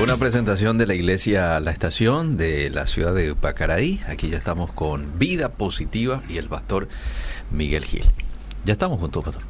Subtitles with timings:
[0.00, 4.00] Una presentación de la iglesia La Estación de la ciudad de Pacaraí.
[4.08, 6.88] Aquí ya estamos con Vida Positiva y el pastor
[7.50, 8.04] Miguel Gil.
[8.64, 9.42] Ya estamos juntos, pastor.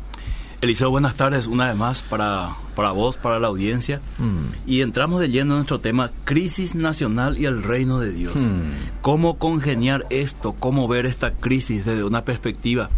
[0.60, 4.00] Eliseo, buenas tardes una vez más para, para vos, para la audiencia.
[4.18, 4.46] Mm.
[4.66, 8.34] Y entramos de lleno en nuestro tema, crisis nacional y el reino de Dios.
[8.34, 8.72] Mm.
[9.02, 10.54] ¿Cómo congeniar esto?
[10.58, 12.90] ¿Cómo ver esta crisis desde una perspectiva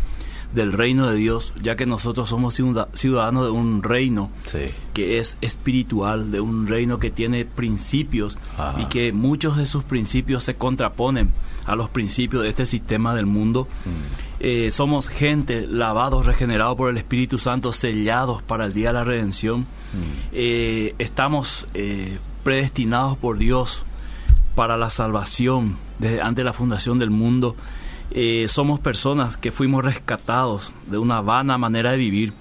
[0.52, 2.54] del reino de Dios, ya que nosotros somos
[2.94, 4.30] ciudadanos de un reino
[4.94, 8.36] que es espiritual, de un reino que tiene principios
[8.78, 11.32] y que muchos de sus principios se contraponen
[11.66, 13.68] a los principios de este sistema del mundo.
[13.84, 14.40] Mm.
[14.40, 19.04] Eh, somos gente lavados, regenerados por el Espíritu Santo, sellados para el día de la
[19.04, 19.60] redención.
[19.60, 19.64] Mm.
[20.32, 23.84] Eh, estamos eh, predestinados por Dios
[24.54, 27.54] para la salvación desde antes de la fundación del mundo.
[28.12, 32.32] Eh, somos personas que fuimos rescatados de una vana manera de vivir.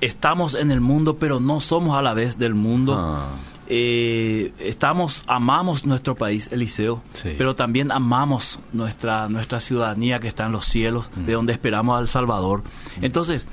[0.00, 2.96] Estamos en el mundo, pero no somos a la vez del mundo.
[2.96, 3.26] Ah.
[3.68, 7.02] Eh, estamos, amamos nuestro país, Eliseo,
[7.38, 11.24] pero también amamos nuestra, nuestra ciudadanía que está en los cielos, mm.
[11.24, 12.62] de donde esperamos al Salvador.
[13.00, 13.46] Entonces,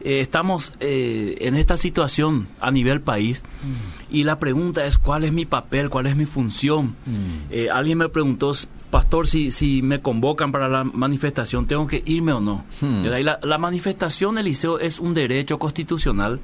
[0.00, 4.14] eh, estamos en esta situación a nivel país mm.
[4.14, 6.94] y la pregunta es cuál es mi papel, cuál es mi función.
[7.06, 7.70] Mm.
[7.72, 8.52] alguien me preguntó
[8.96, 12.64] pastor, si, si me convocan para la manifestación, ¿tengo que irme o no?
[12.80, 13.04] Hmm.
[13.04, 16.40] La, la, manifestación, Eliseo, es un derecho constitucional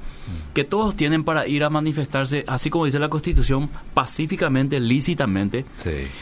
[0.53, 5.65] que todos tienen para ir a manifestarse, así como dice la Constitución, pacíficamente, lícitamente.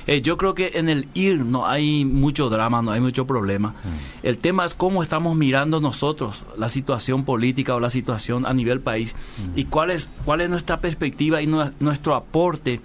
[0.06, 3.70] Eh, yo creo que en el ir no hay mucho drama, no hay mucho problema.
[3.70, 4.22] Hmm.
[4.22, 8.78] El tema es cómo estamos mirando nosotros la situación política o la situación a nivel
[8.78, 9.58] país hmm.
[9.58, 12.80] y cuál es, cuál es nuestra perspectiva y nuestro aporte.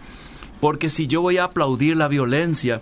[0.59, 2.81] Porque si yo voy a aplaudir la violencia,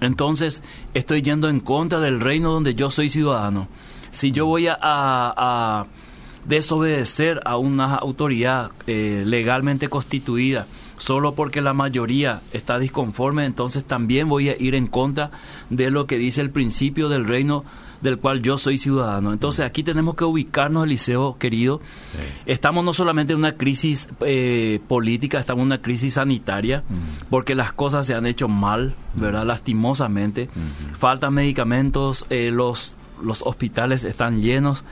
[0.00, 0.62] entonces
[0.94, 3.68] estoy yendo en contra del reino donde yo soy ciudadano.
[4.10, 5.86] Si yo voy a,
[6.44, 14.28] desobedecer a una autoridad eh, legalmente constituida solo porque la mayoría está disconforme, entonces también
[14.28, 15.32] voy a ir en contra
[15.70, 17.64] de lo que dice el principio del reino
[18.06, 19.32] del cual yo soy ciudadano.
[19.32, 21.80] Entonces aquí tenemos que ubicarnos, Eliseo querido.
[22.46, 26.84] Estamos no solamente en una crisis eh, política, estamos en una crisis sanitaria,
[27.28, 29.44] porque las cosas se han hecho mal, ¿verdad?
[29.44, 30.48] Lastimosamente.
[30.98, 34.84] Faltan medicamentos, eh, los, los hospitales están llenos.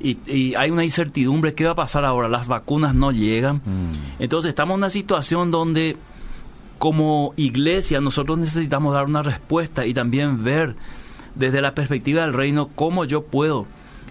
[0.00, 2.28] Y, hay una incertidumbre, ¿qué va a pasar ahora?
[2.28, 3.60] Las vacunas no llegan.
[4.18, 5.96] Entonces estamos en una situación donde
[6.78, 10.74] como iglesia nosotros necesitamos dar una respuesta y también ver
[11.34, 13.66] desde la perspectiva del reino, cómo yo puedo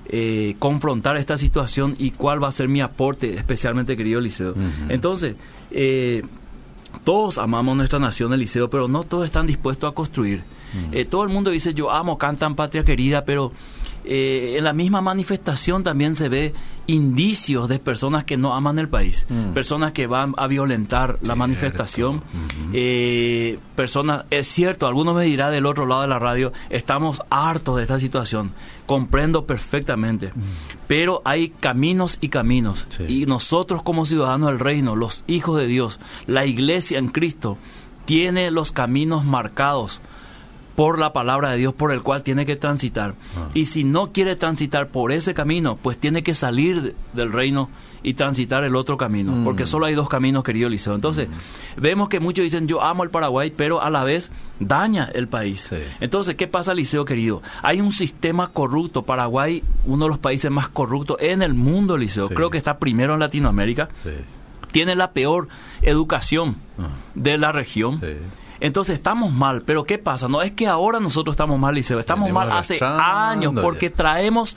[0.08, 4.56] eh, confrontar esta situación y cuál va a ser mi aporte, especialmente querido Eliseo.
[4.90, 5.36] Entonces,
[5.72, 6.24] eh,
[7.04, 10.44] todos amamos nuestra nación, Eliseo, pero no todos están dispuestos a construir.
[10.92, 13.52] Eh, todo el mundo dice, yo amo, cantan patria querida, pero
[14.04, 16.54] eh, en la misma manifestación también se ve
[16.88, 19.54] indicios de personas que no aman el país, mm.
[19.54, 22.22] personas que van a violentar la manifestación,
[22.74, 27.78] eh, personas, es cierto, algunos me dirá del otro lado de la radio, estamos hartos
[27.78, 28.52] de esta situación,
[28.86, 30.42] comprendo perfectamente, mm.
[30.88, 36.00] pero hay caminos y caminos, y nosotros como ciudadanos del reino, los hijos de Dios,
[36.26, 37.58] la iglesia en Cristo,
[38.06, 40.02] tiene los caminos marcados
[40.76, 43.16] por la palabra de Dios por el cual tiene que transitar.
[43.38, 43.50] Ah.
[43.54, 47.70] Y si no quiere transitar por ese camino, pues tiene que salir del reino
[48.04, 49.44] y transitar el otro camino, mm.
[49.44, 50.96] porque solo hay dos caminos, querido Liceo.
[50.96, 51.82] Entonces, mm.
[51.82, 55.70] vemos que muchos dicen, yo amo el Paraguay, pero a la vez daña el país.
[56.00, 57.42] Entonces, ¿qué pasa, Liceo, querido?
[57.62, 59.04] Hay un sistema corrupto.
[59.04, 62.30] Paraguay, uno de los países más corruptos en el mundo, Liceo.
[62.30, 63.90] Creo que está primero en Latinoamérica.
[64.72, 65.50] Tiene la peor
[65.82, 66.88] educación ah.
[67.14, 68.00] de la región.
[68.62, 70.28] Entonces estamos mal, pero ¿qué pasa?
[70.28, 74.56] No es que ahora nosotros estamos mal, Liceo, estamos mal hace años porque traemos,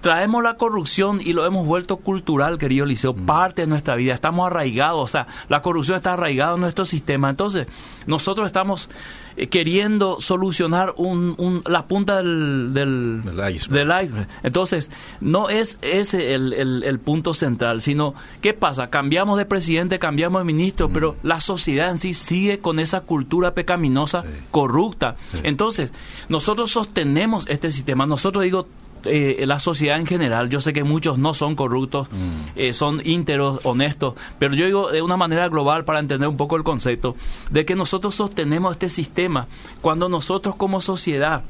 [0.00, 3.24] traemos la corrupción y lo hemos vuelto cultural, querido Liceo, mm.
[3.24, 7.30] parte de nuestra vida, estamos arraigados, o sea, la corrupción está arraigada en nuestro sistema.
[7.30, 7.68] Entonces,
[8.06, 8.90] nosotros estamos
[9.36, 14.28] eh, queriendo solucionar un, la punta del, del, iceberg.
[14.42, 18.88] Entonces, no es ese el, el, punto central, sino, ¿qué pasa?
[18.88, 21.26] Cambiamos de presidente, cambiamos de ministro, pero mm.
[21.26, 25.16] la sociedad en sí sigue con esa cultura pecaminosa, corrupta.
[25.42, 25.92] Entonces,
[26.28, 28.66] nosotros sostenemos este sistema, nosotros digo,
[29.06, 32.40] eh, la sociedad en general, yo sé que muchos no son corruptos, mm.
[32.56, 36.56] eh, son ínteros, honestos, pero yo digo de una manera global para entender un poco
[36.56, 37.16] el concepto,
[37.50, 39.46] de que nosotros sostenemos este sistema
[39.80, 41.42] cuando nosotros como sociedad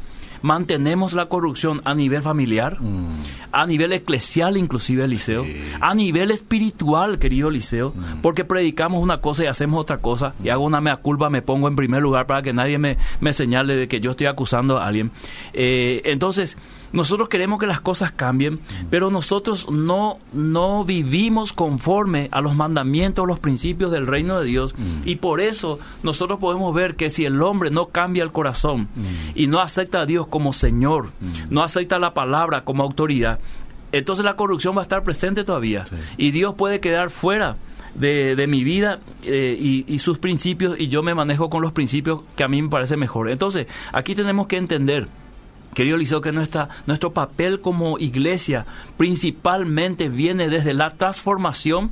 [0.43, 3.23] mantenemos la corrupción a nivel familiar, mm.
[3.53, 5.44] a nivel eclesial inclusive, Eliseo,
[5.81, 8.20] a nivel espiritual, querido Eliseo, mm.
[8.23, 11.69] porque predicamos una cosa y hacemos otra cosa, y hago una mea culpa, me pongo
[11.69, 14.87] en primer lugar para que nadie me, me señale de que yo estoy acusando a
[14.87, 15.11] alguien.
[15.52, 16.56] Eh, entonces,
[16.93, 18.61] nosotros queremos que las cosas cambien,
[18.91, 24.75] pero nosotros no, no vivimos conforme a los mandamientos, los principios del reino de Dios.
[25.05, 28.88] Y por eso nosotros podemos ver que si el hombre no cambia el corazón
[29.35, 31.11] y no acepta a Dios como Señor,
[31.50, 33.41] no acepta la palabra como autoridad,
[33.93, 35.85] entonces la corrupción va a estar presente todavía.
[36.17, 37.56] Y Dios puede quedar fuera
[37.94, 42.21] de, mi vida eh, y, y, sus principios y yo me manejo con los principios
[42.37, 43.31] que a mí me parece mejor.
[43.31, 45.09] Entonces, aquí tenemos que entender
[45.76, 48.64] Querido Liceo, que nuestra, nuestro papel como iglesia
[48.96, 51.90] principalmente viene desde la transformación.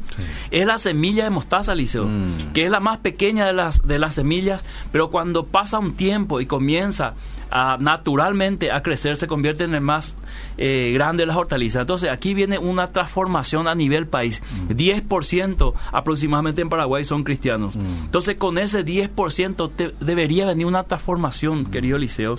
[0.51, 2.55] Es la semilla de mostaza, Liceo, mm.
[2.55, 6.41] que es la más pequeña de las, de las semillas, pero cuando pasa un tiempo
[6.41, 7.13] y comienza
[7.51, 10.17] a, naturalmente a crecer, se convierte en el más
[10.57, 11.83] eh, grande de las hortalizas.
[11.83, 14.43] Entonces, aquí viene una transformación a nivel país.
[14.69, 15.77] 10% mm.
[15.93, 17.77] aproximadamente en Paraguay son cristianos.
[17.77, 18.05] Mm.
[18.05, 22.37] Entonces, con ese 10% debería venir una transformación, querido Liceo.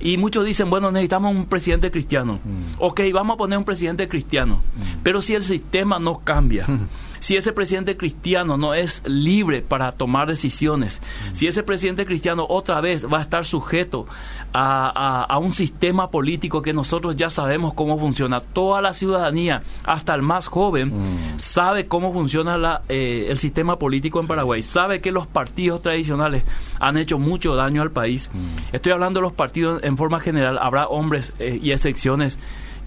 [0.00, 2.40] Y muchos dicen, bueno, necesitamos un presidente cristiano.
[2.44, 2.74] Mm.
[2.78, 4.62] Ok, vamos a poner un presidente cristiano.
[4.76, 5.02] Mm.
[5.02, 6.66] Pero si el sistema no cambia,
[7.20, 11.34] si ese presidente cristiano no es libre para tomar decisiones, mm.
[11.34, 14.06] si ese presidente cristiano otra vez va a estar sujeto
[14.52, 20.22] a, un sistema político que nosotros ya sabemos cómo funciona, toda la ciudadanía, hasta el
[20.22, 20.92] más joven,
[21.36, 26.42] sabe cómo funciona la, eh, el sistema político en Paraguay, sabe que los partidos tradicionales
[26.80, 28.30] han hecho mucho daño al país.
[28.72, 32.38] Estoy hablando de los partidos en forma general, habrá hombres eh, y excepciones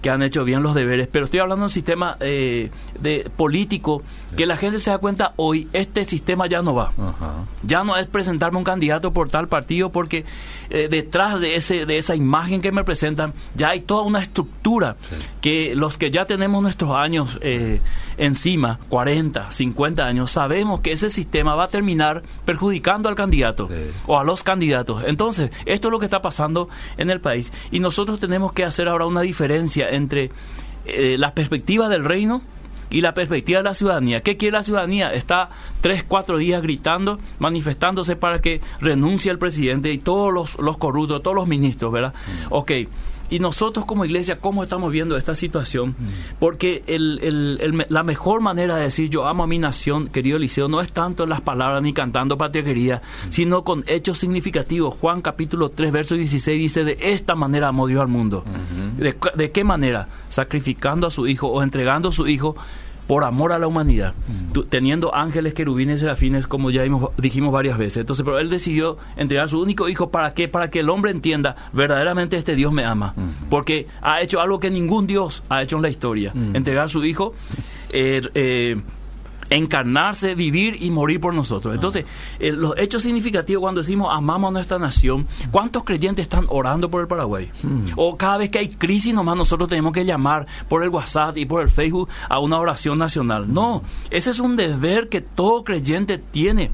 [0.02, 2.70] que han hecho bien los deberes, pero estoy hablando de un sistema eh,
[3.00, 4.02] de político
[4.36, 6.92] que la gente se da cuenta hoy, este sistema ya no va.
[7.62, 10.24] Ya no es presentarme un candidato por tal partido porque
[10.70, 14.96] eh, detrás de ese de esa imagen que me presentan ya hay toda una estructura
[15.40, 17.80] que los que ya tenemos nuestros años eh,
[18.16, 23.68] encima, 40, 50 años, sabemos que ese sistema va a terminar perjudicando al candidato
[24.06, 25.04] o a los candidatos.
[25.06, 28.88] Entonces, esto es lo que está pasando en el país y nosotros tenemos que hacer
[28.88, 30.30] ahora una diferencia entre
[30.84, 32.42] eh, la perspectiva del reino
[32.92, 34.20] y la perspectiva de la ciudadanía.
[34.20, 35.12] ¿Qué quiere la ciudadanía?
[35.12, 35.48] Está
[35.80, 41.22] tres, cuatro días gritando, manifestándose para que renuncie el presidente y todos los, los corruptos,
[41.22, 42.12] todos los ministros, ¿verdad?
[42.12, 42.46] Mm.
[42.50, 42.72] Ok,
[43.32, 45.96] y nosotros como iglesia, ¿cómo estamos viendo esta situación?
[46.38, 46.82] Porque
[47.88, 51.22] la mejor manera de decir yo amo a mi nación, querido Eliseo, no es tanto
[51.22, 53.00] en las palabras ni cantando patria querida,
[53.30, 54.94] sino con hechos significativos.
[55.00, 58.44] Juan capítulo 3, verso 16 dice, de esta manera amó Dios al mundo.
[58.98, 60.08] ¿De, ¿De qué manera?
[60.28, 62.54] Sacrificando a su hijo o entregando a su hijo
[63.06, 64.60] por amor a la humanidad, mm.
[64.68, 66.82] teniendo ángeles, querubines, serafines, como ya
[67.18, 67.98] dijimos varias veces.
[67.98, 70.48] Entonces, pero él decidió entregar a su único hijo, ¿para qué?
[70.48, 73.48] Para que el hombre entienda, verdaderamente este Dios me ama, mm.
[73.48, 76.56] porque ha hecho algo que ningún Dios ha hecho en la historia, mm.
[76.56, 77.34] entregar a su hijo.
[77.90, 78.76] Eh, eh,
[79.56, 81.74] encarnarse, vivir y morir por nosotros.
[81.74, 82.04] Entonces,
[82.38, 87.02] eh, los hechos significativos cuando decimos amamos a nuestra nación, ¿cuántos creyentes están orando por
[87.02, 87.50] el Paraguay?
[87.62, 87.84] Hmm.
[87.96, 91.44] O cada vez que hay crisis nomás nosotros tenemos que llamar por el WhatsApp y
[91.44, 93.52] por el Facebook a una oración nacional.
[93.52, 96.70] No, ese es un deber que todo creyente tiene.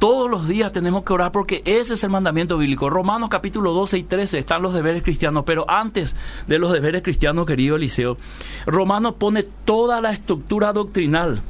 [0.00, 2.88] Todos los días tenemos que orar porque ese es el mandamiento bíblico.
[2.88, 6.16] Romanos capítulo 12 y 13 están los deberes cristianos, pero antes
[6.46, 8.16] de los deberes cristianos, querido Eliseo,
[8.64, 11.42] Romanos pone toda la estructura doctrinal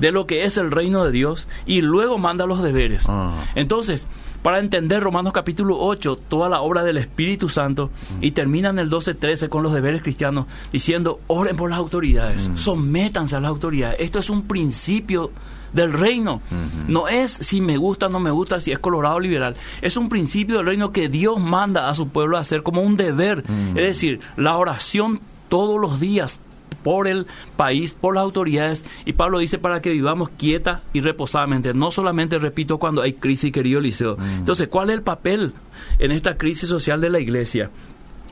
[0.00, 3.06] de lo que es el reino de Dios y luego manda los deberes.
[3.54, 4.06] Entonces,
[4.42, 7.90] para entender Romanos capítulo 8, toda la obra del Espíritu Santo,
[8.20, 12.56] y termina en el 12-13 con los deberes cristianos, diciendo, oren por las autoridades, mm.
[12.58, 13.96] sométanse a las autoridades.
[14.00, 15.30] Esto es un principio
[15.72, 16.40] del reino.
[16.88, 19.56] No es si me gusta o no me gusta, si es colorado o liberal.
[19.82, 22.96] Es un principio del reino que Dios manda a su pueblo a hacer como un
[22.96, 23.44] deber.
[23.70, 26.38] Es decir, la oración todos los días
[26.74, 27.26] por el
[27.56, 28.84] país, por las autoridades.
[29.04, 31.74] Y Pablo dice para que vivamos quieta y reposadamente.
[31.74, 34.16] No solamente, repito, cuando hay crisis, querido Liceo.
[34.16, 34.38] Mm.
[34.40, 35.52] Entonces, ¿cuál es el papel
[35.98, 37.70] en esta crisis social de la iglesia?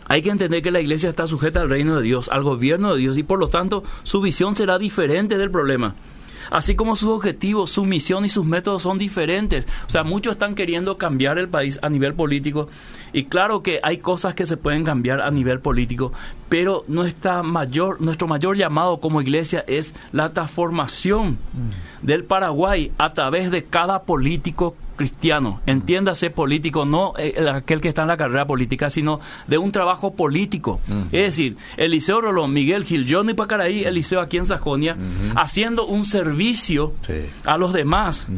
[0.06, 3.00] Hay que entender que la iglesia está sujeta al reino de Dios, al gobierno de
[3.00, 5.94] Dios, y por lo tanto su visión será diferente del problema
[6.50, 9.66] así como sus objetivos, su misión y sus métodos son diferentes.
[9.86, 12.68] O sea, muchos están queriendo cambiar el país a nivel político
[13.12, 16.12] y claro que hay cosas que se pueden cambiar a nivel político,
[16.48, 21.91] pero nuestra mayor, nuestro mayor llamado como iglesia es la transformación mm.
[22.02, 28.02] Del Paraguay a través de cada político cristiano, entiéndase político, no eh, aquel que está
[28.02, 30.80] en la carrera política, sino de un trabajo político.
[31.06, 34.96] Es decir, Eliseo Rolón, Miguel Gil, Johnny Pacaraí, Eliseo aquí en Sajonia,
[35.34, 36.92] haciendo un servicio
[37.44, 38.28] a los demás.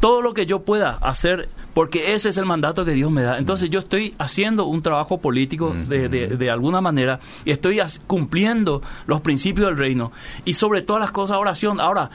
[0.00, 3.38] Todo lo que yo pueda hacer, porque ese es el mandato que Dios me da.
[3.38, 9.20] Entonces yo estoy haciendo un trabajo político de, de, alguna manera y estoy cumpliendo los
[9.20, 10.12] principios del reino.
[10.44, 11.80] Y sobre todas las cosas, oración.
[11.80, 12.10] Ahora,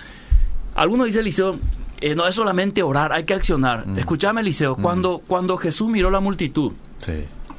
[0.76, 1.56] algunos dicen, Eliseo,
[2.02, 3.88] eh, no es solamente orar, hay que accionar.
[3.88, 4.00] Mm.
[4.00, 4.82] Escúchame, Eliseo, mm.
[4.82, 6.74] cuando, cuando Jesús miró la multitud,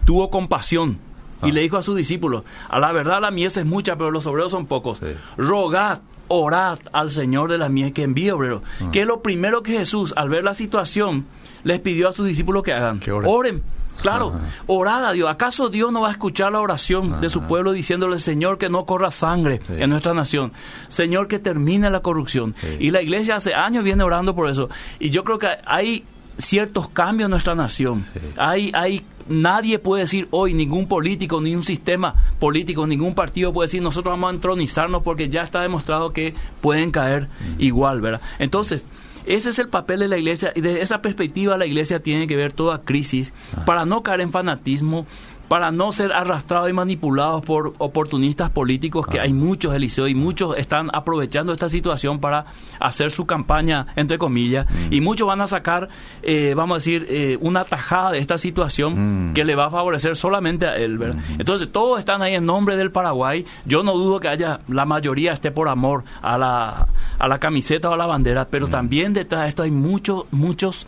[0.04, 0.98] tuvo compasión
[1.42, 4.26] Y le dijo a sus discípulos, a la verdad la mies es mucha, pero los
[4.26, 5.00] obreros son pocos.
[5.36, 8.62] Rogad, orad al Señor de la mies que envíe obreros.
[8.80, 8.90] Ah.
[8.92, 11.26] Que es lo primero que Jesús, al ver la situación,
[11.64, 13.00] les pidió a sus discípulos que hagan.
[13.26, 13.62] Oren.
[14.00, 14.34] Claro,
[14.66, 15.30] orad a Dios.
[15.30, 18.84] ¿Acaso Dios no va a escuchar la oración de su pueblo diciéndole, Señor, que no
[18.84, 20.52] corra sangre en nuestra nación?
[20.88, 22.54] Señor, que termine la corrupción.
[22.78, 24.68] Y la iglesia hace años viene orando por eso.
[24.98, 26.04] Y yo creo que hay
[26.38, 28.04] ciertos cambios en nuestra nación.
[28.36, 33.68] Hay, hay, nadie puede decir hoy, ningún político, ni un sistema político, ningún partido puede
[33.68, 38.20] decir, nosotros vamos a entronizarnos porque ya está demostrado que pueden caer igual, ¿verdad?
[38.38, 38.84] Entonces,
[39.26, 42.36] ese es el papel de la iglesia y desde esa perspectiva la iglesia tiene que
[42.36, 43.64] ver toda crisis ah.
[43.64, 45.06] para no caer en fanatismo,
[45.48, 50.56] para no ser arrastrados y manipulados por oportunistas políticos, que hay muchos, Eliseo, y muchos
[50.56, 52.46] están aprovechando esta situación para
[52.80, 54.92] hacer su campaña, entre comillas, mm.
[54.92, 55.88] y muchos van a sacar,
[56.22, 59.34] eh, vamos a decir, eh, una tajada de esta situación mm.
[59.34, 61.16] que le va a favorecer solamente a él, ¿verdad?
[61.16, 61.40] Mm.
[61.40, 63.44] Entonces, todos están ahí en nombre del Paraguay.
[63.64, 67.90] Yo no dudo que haya, la mayoría esté por amor a la, a la camiseta
[67.90, 70.86] o a la bandera, pero también detrás de esto hay muchos, muchos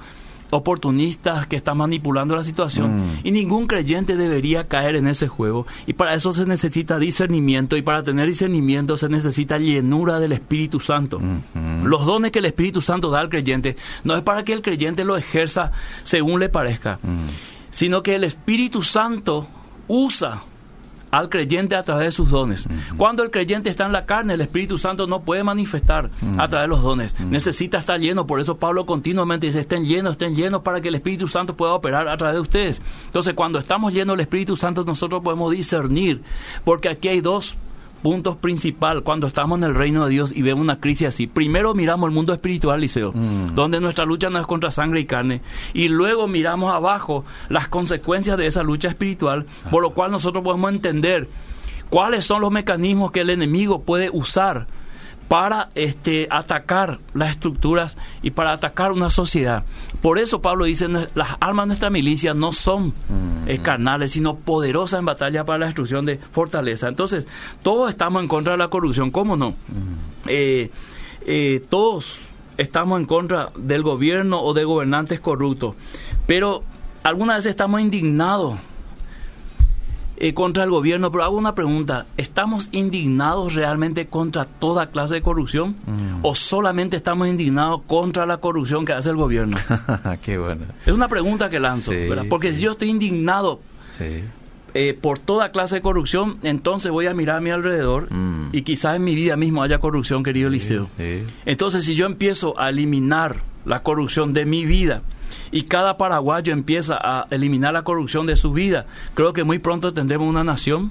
[0.51, 3.21] oportunistas que están manipulando la situación mm.
[3.25, 7.83] y ningún creyente debería caer en ese juego y para eso se necesita discernimiento y
[7.83, 11.21] para tener discernimiento se necesita llenura del Espíritu Santo.
[11.83, 15.05] Los dones que el Espíritu Santo da al creyente no es para que el creyente
[15.05, 15.73] lo ejerza
[16.03, 17.27] según le parezca, mm.
[17.71, 19.47] sino que el Espíritu Santo
[19.89, 20.43] usa
[21.17, 22.69] al creyente a través de sus dones.
[22.97, 26.65] Cuando el creyente está en la carne, el Espíritu Santo no puede manifestar a través
[26.65, 27.19] de los dones.
[27.21, 28.27] Necesita estar lleno.
[28.27, 31.73] Por eso Pablo continuamente dice, estén llenos, estén llenos para que el Espíritu Santo pueda
[31.73, 32.83] operar a través de ustedes.
[33.07, 36.23] Entonces, cuando estamos llenos del Espíritu Santo, nosotros podemos discernir,
[36.65, 37.57] porque aquí hay dos
[38.07, 41.27] puntos principal cuando estamos en el reino de Dios y vemos una crisis así.
[41.27, 43.57] Primero miramos el mundo espiritual, Liceo, mm.
[43.57, 45.41] donde nuestra lucha no es contra sangre y carne,
[45.75, 50.71] y luego miramos abajo las consecuencias de esa lucha espiritual, por lo cual nosotros podemos
[50.71, 51.29] entender
[51.91, 54.69] cuáles son los mecanismos que el enemigo puede usar
[55.29, 59.65] para este, atacar las estructuras y para atacar una sociedad.
[60.01, 62.95] Por eso Pablo dice, las armas de nuestra milicia no son
[63.47, 66.89] eh, carnales, sino poderosas en batalla para la destrucción de fortaleza.
[66.89, 67.27] Entonces,
[67.63, 69.55] todos estamos en contra de la corrupción, ¿cómo no?
[70.27, 70.71] Eh,
[71.27, 72.21] eh, todos
[72.57, 75.75] estamos en contra del gobierno o de gobernantes corruptos,
[76.27, 76.63] pero
[77.03, 78.59] algunas veces estamos indignados
[80.19, 85.23] eh, contra el gobierno, pero hago una pregunta, ¿estamos indignados realmente contra toda clase de
[85.23, 86.21] corrupción mm.
[86.23, 89.59] o solamente estamos indignados contra la corrupción que hace el gobierno?
[90.23, 90.65] Qué bueno.
[90.87, 91.93] Es una pregunta que lanzo,
[92.31, 93.61] porque si yo estoy indignado
[94.73, 98.49] eh, por toda clase de corrupción, entonces voy a mirar a mi alrededor mm.
[98.53, 100.89] y quizás en mi vida mismo haya corrupción, querido Liceo.
[101.45, 105.03] Entonces si yo empiezo a eliminar la corrupción de mi vida,
[105.51, 109.93] y cada paraguayo empieza a eliminar la corrupción de su vida, creo que muy pronto
[109.93, 110.91] tendremos una nación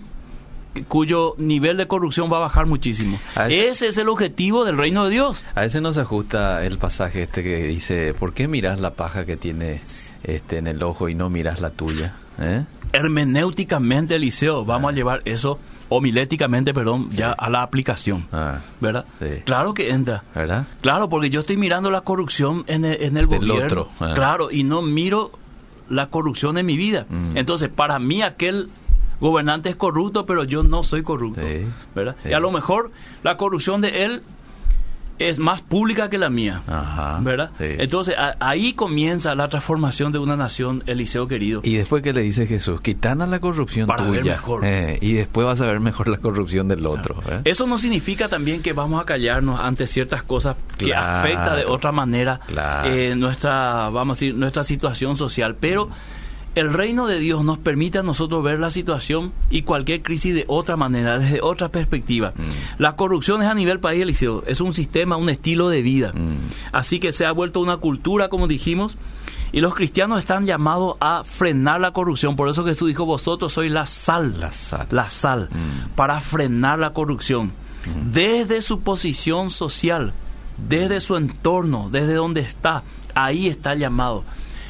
[0.83, 3.19] cuyo nivel de corrupción va a bajar muchísimo.
[3.49, 5.43] Ese, es el objetivo del reino de Dios.
[5.55, 9.37] A ese nos ajusta el pasaje este que dice, ¿por qué miras la paja que
[9.37, 9.81] tiene
[10.23, 12.15] este en el ojo y no miras la tuya?
[12.39, 12.65] ¿Eh?
[12.91, 14.95] Hermenéuticamente, Eliseo, vamos a ah.
[14.95, 18.25] llevar eso homiléticamente, perdón, ya a la aplicación.
[18.31, 19.05] Ah, ¿Verdad?
[19.45, 20.23] Claro que entra.
[20.33, 20.67] ¿Verdad?
[20.81, 23.65] Claro, porque yo estoy mirando la corrupción en el, en el gobierno.
[23.65, 23.89] Otro.
[23.99, 24.13] Ah.
[24.15, 25.31] Claro, y no miro
[25.89, 27.05] la corrupción en mi vida.
[27.09, 27.37] Mm.
[27.37, 28.69] Entonces, para mí aquel
[29.19, 31.41] gobernante es corrupto, pero yo no soy corrupto.
[31.93, 32.15] ¿Verdad?
[32.25, 32.91] Y a lo mejor
[33.23, 34.23] la corrupción de él
[35.19, 36.61] es más pública que la mía,
[37.21, 37.51] ¿verdad?
[37.59, 41.61] Entonces ahí comienza la transformación de una nación, Eliseo querido.
[41.63, 44.65] Y después que le dice Jesús, quitana la corrupción Para tuya, mejor.
[44.65, 47.15] Eh, y después vas a ver mejor la corrupción del otro.
[47.29, 47.41] ¿eh?
[47.45, 51.91] Eso no significa también que vamos a callarnos ante ciertas cosas que afectan de otra
[51.91, 52.39] manera
[52.85, 55.89] eh, nuestra, vamos a decir, nuestra situación social, pero
[56.55, 60.45] el reino de Dios nos permite a nosotros ver la situación y cualquier crisis de
[60.47, 62.33] otra manera, desde otra perspectiva.
[62.35, 62.81] Mm.
[62.81, 66.13] La corrupción es a nivel país, Eliseo, es un sistema, un estilo de vida.
[66.13, 66.37] Mm.
[66.71, 68.97] Así que se ha vuelto una cultura, como dijimos,
[69.51, 72.37] y los cristianos están llamados a frenar la corrupción.
[72.37, 75.95] Por eso Jesús dijo, vosotros sois la sal, la sal, la sal mm.
[75.95, 77.51] para frenar la corrupción.
[78.11, 80.13] Desde su posición social,
[80.57, 82.81] desde su entorno, desde donde está,
[83.13, 84.23] ahí está el llamado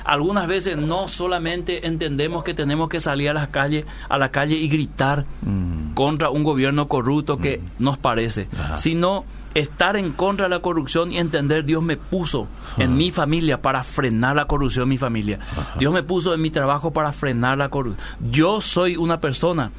[0.05, 4.55] algunas veces no solamente entendemos que tenemos que salir a la calle, a la calle
[4.55, 5.93] y gritar mm.
[5.93, 7.83] contra un gobierno corrupto que mm.
[7.83, 12.47] nos parece, sino estar en contra de la corrupción y entender Dios me puso
[12.77, 15.39] en mi familia para frenar la corrupción en mi familia.
[15.79, 18.05] Dios me puso en mi trabajo para frenar la corrupción.
[18.31, 19.71] Yo soy una persona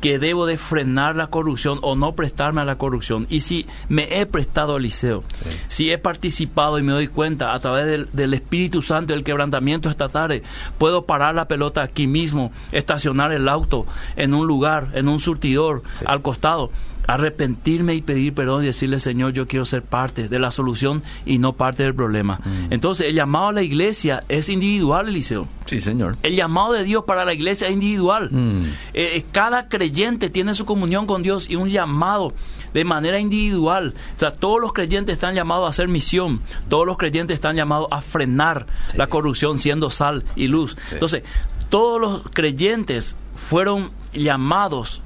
[0.00, 3.26] que debo de frenar la corrupción o no prestarme a la corrupción.
[3.30, 5.24] Y si me he prestado al liceo,
[5.68, 9.88] si he participado y me doy cuenta a través del, del, Espíritu Santo, del quebrantamiento
[9.88, 10.42] esta tarde,
[10.78, 13.86] puedo parar la pelota aquí mismo, estacionar el auto
[14.16, 16.70] en un lugar, en un surtidor, al costado
[17.06, 21.38] arrepentirme y pedir perdón y decirle, Señor, yo quiero ser parte de la solución y
[21.38, 22.36] no parte del problema.
[22.36, 22.72] Mm.
[22.72, 25.48] Entonces, el llamado a la iglesia es individual, Eliseo.
[25.66, 26.16] Sí, Señor.
[26.22, 28.30] El llamado de Dios para la iglesia es individual.
[28.30, 28.64] Mm.
[28.94, 32.32] Eh, eh, cada creyente tiene su comunión con Dios y un llamado
[32.72, 33.94] de manera individual.
[34.16, 36.40] O sea, todos los creyentes están llamados a hacer misión.
[36.68, 40.76] Todos los creyentes están llamados a frenar la corrupción siendo sal y luz.
[40.90, 41.22] Entonces,
[41.70, 45.02] todos los creyentes fueron llamados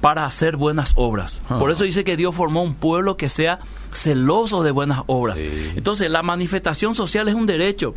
[0.00, 1.42] para hacer buenas obras.
[1.48, 1.58] Ah.
[1.58, 3.60] Por eso dice que Dios formó un pueblo que sea
[3.92, 5.40] celoso de buenas obras.
[5.40, 7.94] Entonces, la manifestación social es un derecho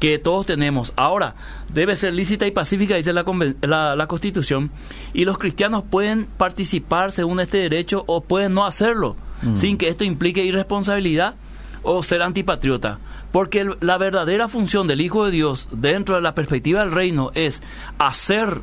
[0.00, 0.92] que todos tenemos.
[0.96, 1.34] Ahora,
[1.72, 4.70] debe ser lícita y pacífica, dice la, la, Constitución,
[5.14, 9.56] y los cristianos pueden participar según este derecho o pueden no hacerlo, mm.
[9.56, 11.34] sin que esto implique irresponsabilidad
[11.82, 12.98] o ser antipatriota.
[13.32, 17.62] Porque la verdadera función del Hijo de Dios dentro de la perspectiva del reino es
[17.98, 18.62] hacer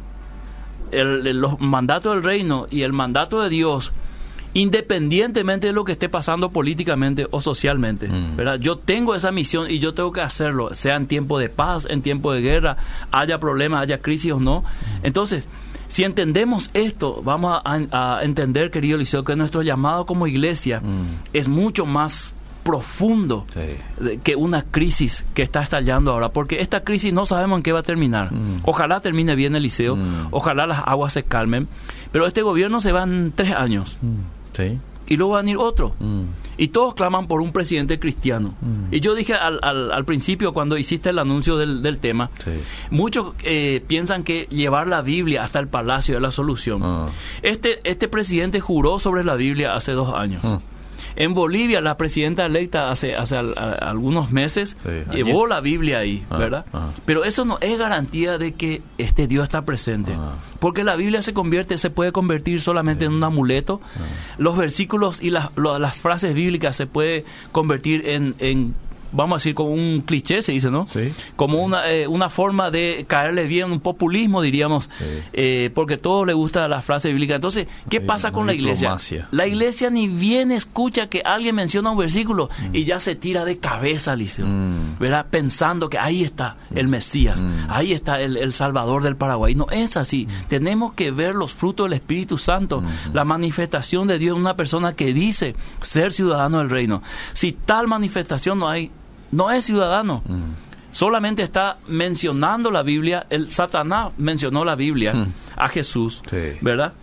[0.99, 3.91] el, los mandatos del reino y el mandato de Dios,
[4.53, 8.07] independientemente de lo que esté pasando políticamente o socialmente.
[8.07, 8.35] Mm.
[8.35, 8.59] ¿verdad?
[8.59, 12.01] Yo tengo esa misión y yo tengo que hacerlo, sea en tiempo de paz, en
[12.01, 12.77] tiempo de guerra,
[13.11, 14.61] haya problemas, haya crisis o no.
[14.61, 15.05] Mm.
[15.05, 15.47] Entonces,
[15.87, 21.33] si entendemos esto, vamos a, entender, querido Liceo, que nuestro llamado como iglesia mm.
[21.33, 22.33] es mucho más
[22.63, 23.45] profundo
[24.23, 27.79] que una crisis que está estallando ahora, porque esta crisis no sabemos en qué va
[27.79, 28.33] a terminar.
[28.33, 28.61] Mm.
[28.65, 30.29] Ojalá termine bien el liceo, mm.
[30.31, 31.67] ojalá las aguas se calmen,
[32.11, 33.97] pero este gobierno se va en tres años.
[34.01, 34.77] Mm.
[35.07, 35.93] Y luego va a venir otro.
[36.55, 38.53] Y todos claman por un presidente cristiano.
[38.91, 42.29] Y yo dije al, al, principio, cuando hiciste el anuncio del, tema,
[42.89, 46.81] muchos eh, piensan que llevar la Biblia hasta el palacio es la solución.
[46.83, 47.05] Ah.
[47.41, 50.41] Este, este presidente juró sobre la Biblia hace dos años.
[51.15, 54.77] En Bolivia, la presidenta electa hace, hace algunos meses
[55.13, 56.65] llevó la Biblia ahí, ah, ¿verdad?
[56.73, 56.89] Ah.
[57.05, 60.13] Pero eso no es garantía de que este Dios está presente.
[60.17, 60.35] Ah.
[60.59, 63.81] Porque la Biblia se convierte, se puede convertir solamente en un amuleto.
[64.37, 68.75] Los versículos y las, las frases bíblicas se puede convertir en, en
[69.13, 70.87] vamos a decir, como un cliché, se dice, ¿no?
[70.87, 71.13] Sí.
[71.35, 74.89] Como una, eh, una forma de caerle bien, un populismo, diríamos,
[75.31, 77.35] eh, porque a todos les gusta la frase bíblica.
[77.35, 78.97] Entonces, ¿qué pasa con la iglesia?
[79.31, 82.75] La iglesia ni bien escucha que alguien menciona un versículo mm.
[82.75, 84.97] y ya se tira de cabeza, Liceo, mm.
[84.99, 85.27] ¿verdad?
[85.29, 87.69] Pensando que ahí está el Mesías, mm.
[87.69, 89.55] ahí está el, Salvador del Paraguay.
[89.55, 90.27] No es así.
[90.47, 92.83] Tenemos que ver los frutos del Espíritu Santo,
[93.13, 97.01] la manifestación de Dios en una persona que dice ser ciudadano del reino.
[97.33, 98.91] Si tal manifestación no hay,
[99.33, 100.21] no es ciudadano.
[100.25, 100.91] Mm.
[100.91, 103.25] Solamente está mencionando la Biblia.
[103.29, 105.33] El Satanás mencionó la Biblia mm.
[105.57, 106.21] a Jesús,
[106.61, 106.93] ¿verdad?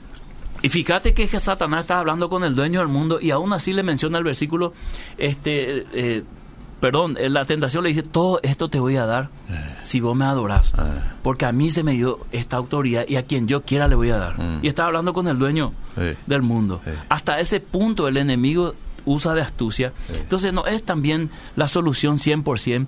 [0.62, 3.82] Y fíjate que Satanás está hablando con el dueño del mundo y aún así le
[3.82, 4.74] menciona el versículo,
[5.16, 6.22] este, eh,
[6.80, 9.76] perdón, la tentación le dice, todo esto te voy a dar eh.
[9.84, 10.82] si vos me adorás, eh.
[11.22, 14.10] porque a mí se me dio esta autoridad y a quien yo quiera le voy
[14.10, 14.38] a dar.
[14.38, 14.58] Mm.
[14.62, 15.72] Y está hablando con el dueño
[16.26, 16.80] del mundo.
[17.08, 19.92] Hasta ese punto el enemigo usa de astucia.
[20.14, 22.86] Entonces no es también la solución 100%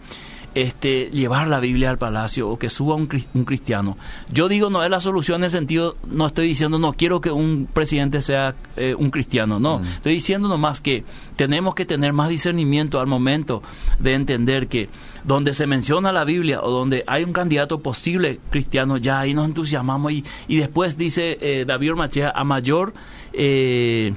[0.54, 3.96] este, llevar la Biblia al palacio o que suba un, cristiano.
[4.30, 7.30] Yo digo no es la solución en el sentido, no estoy diciendo no quiero que
[7.30, 9.86] un presidente sea eh, un cristiano, no, mm.
[9.86, 11.04] estoy diciendo nomás que
[11.36, 13.62] tenemos que tener más discernimiento al momento
[13.98, 14.90] de entender que
[15.24, 19.46] donde se menciona la Biblia o donde hay un candidato posible cristiano, ya ahí nos
[19.46, 22.92] entusiasmamos y, y después dice eh, David Ormachea, a mayor...
[23.32, 24.12] Eh,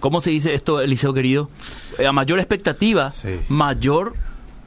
[0.00, 1.50] ¿cómo se dice esto, Eliseo querido?
[1.98, 3.12] Eh, a mayor expectativa,
[3.48, 4.14] mayor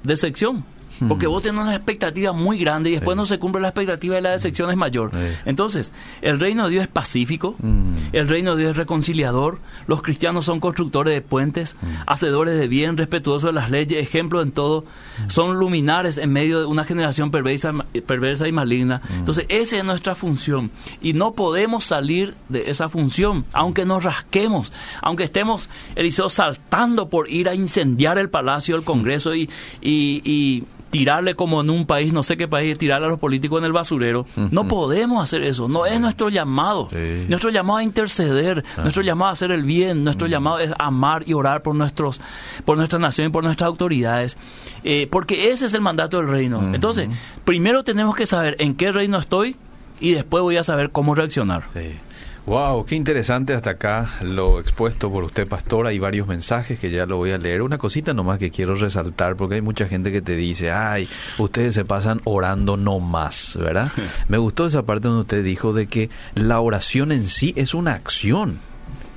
[0.03, 0.65] decepción.
[1.07, 4.21] Porque vos tenés una expectativa muy grande y después no se cumple la expectativa y
[4.21, 5.11] la decepción es mayor.
[5.45, 7.93] Entonces, el reino de Dios es pacífico, mm.
[8.13, 11.87] el reino de Dios es reconciliador, los cristianos son constructores de puentes, mm.
[12.07, 15.29] hacedores de bien, respetuosos de las leyes, ejemplo en todo, mm.
[15.29, 17.73] son luminares en medio de una generación perversa,
[18.05, 19.01] perversa y maligna.
[19.17, 24.71] Entonces, esa es nuestra función y no podemos salir de esa función, aunque nos rasquemos,
[25.01, 29.49] aunque estemos, Eliseo, saltando por ir a incendiar el palacio del Congreso y,
[29.81, 33.65] y tirarle como en un país, no sé qué país, tirarle a los políticos en
[33.65, 34.27] el basurero.
[34.36, 36.89] No podemos hacer eso, no es nuestro llamado.
[37.27, 41.34] Nuestro llamado a interceder, nuestro llamado a hacer el bien, nuestro llamado es amar y
[41.34, 42.21] orar por nuestros,
[42.65, 44.38] por nuestra nación y por nuestras autoridades,
[44.84, 46.73] eh, porque ese es el mandato del reino.
[46.73, 47.10] Entonces,
[47.45, 49.56] primero tenemos que saber en qué reino estoy
[49.99, 51.63] y después voy a saber cómo reaccionar.
[52.47, 55.86] Wow, qué interesante hasta acá lo expuesto por usted, pastor.
[55.86, 57.62] Hay varios mensajes que ya lo voy a leer.
[57.62, 61.75] Una cosita nomás que quiero resaltar, porque hay mucha gente que te dice, ay, ustedes
[61.75, 63.91] se pasan orando no más, ¿verdad?
[64.27, 67.91] Me gustó esa parte donde usted dijo de que la oración en sí es una
[67.91, 68.60] acción.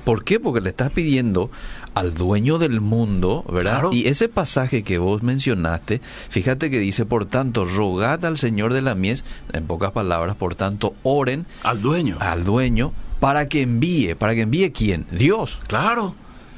[0.03, 0.39] ¿Por qué?
[0.39, 1.49] Porque le estás pidiendo
[1.95, 3.85] al dueño del mundo, ¿verdad?
[3.91, 8.83] Y ese pasaje que vos mencionaste, fíjate que dice, por tanto, rogad al Señor de
[8.83, 12.17] la mies, en pocas palabras, por tanto, oren al dueño.
[12.19, 12.93] Al dueño
[13.25, 15.07] para que envíe, para que envíe quién?
[15.09, 15.57] Dios.
[15.65, 16.13] Claro.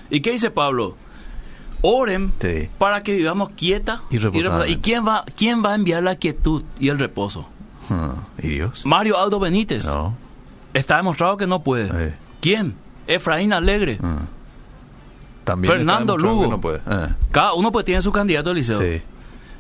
[0.09, 0.97] ¿Y qué dice Pablo?
[1.81, 2.33] Oren
[2.77, 6.89] para que vivamos quieta y, y, quién va quién va a enviar la quietud y
[6.89, 7.47] el reposo?
[7.89, 8.81] Ah, ¿Y Dios?
[8.83, 9.85] Mario Aldo Benítez.
[9.85, 10.13] No.
[10.73, 12.17] Está demostrado que no puede.
[12.41, 12.75] ¿Quién?
[13.07, 13.99] Efraín Alegre.
[14.03, 14.23] Ah.
[15.45, 16.47] También Fernando Lugo.
[16.47, 16.81] No puede.
[16.85, 17.15] Ah.
[17.31, 18.81] Cada uno pues tiene su candidato, Eliseo.
[18.81, 19.01] Sí.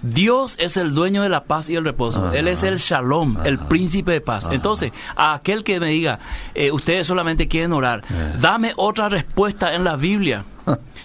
[0.01, 2.31] Dios es el dueño de la paz y el reposo.
[2.31, 4.47] Él es el shalom, el príncipe de paz.
[4.51, 6.19] Entonces, a aquel que me diga,
[6.53, 8.35] eh, ustedes solamente quieren orar, eh.
[8.39, 10.45] dame otra respuesta en la Biblia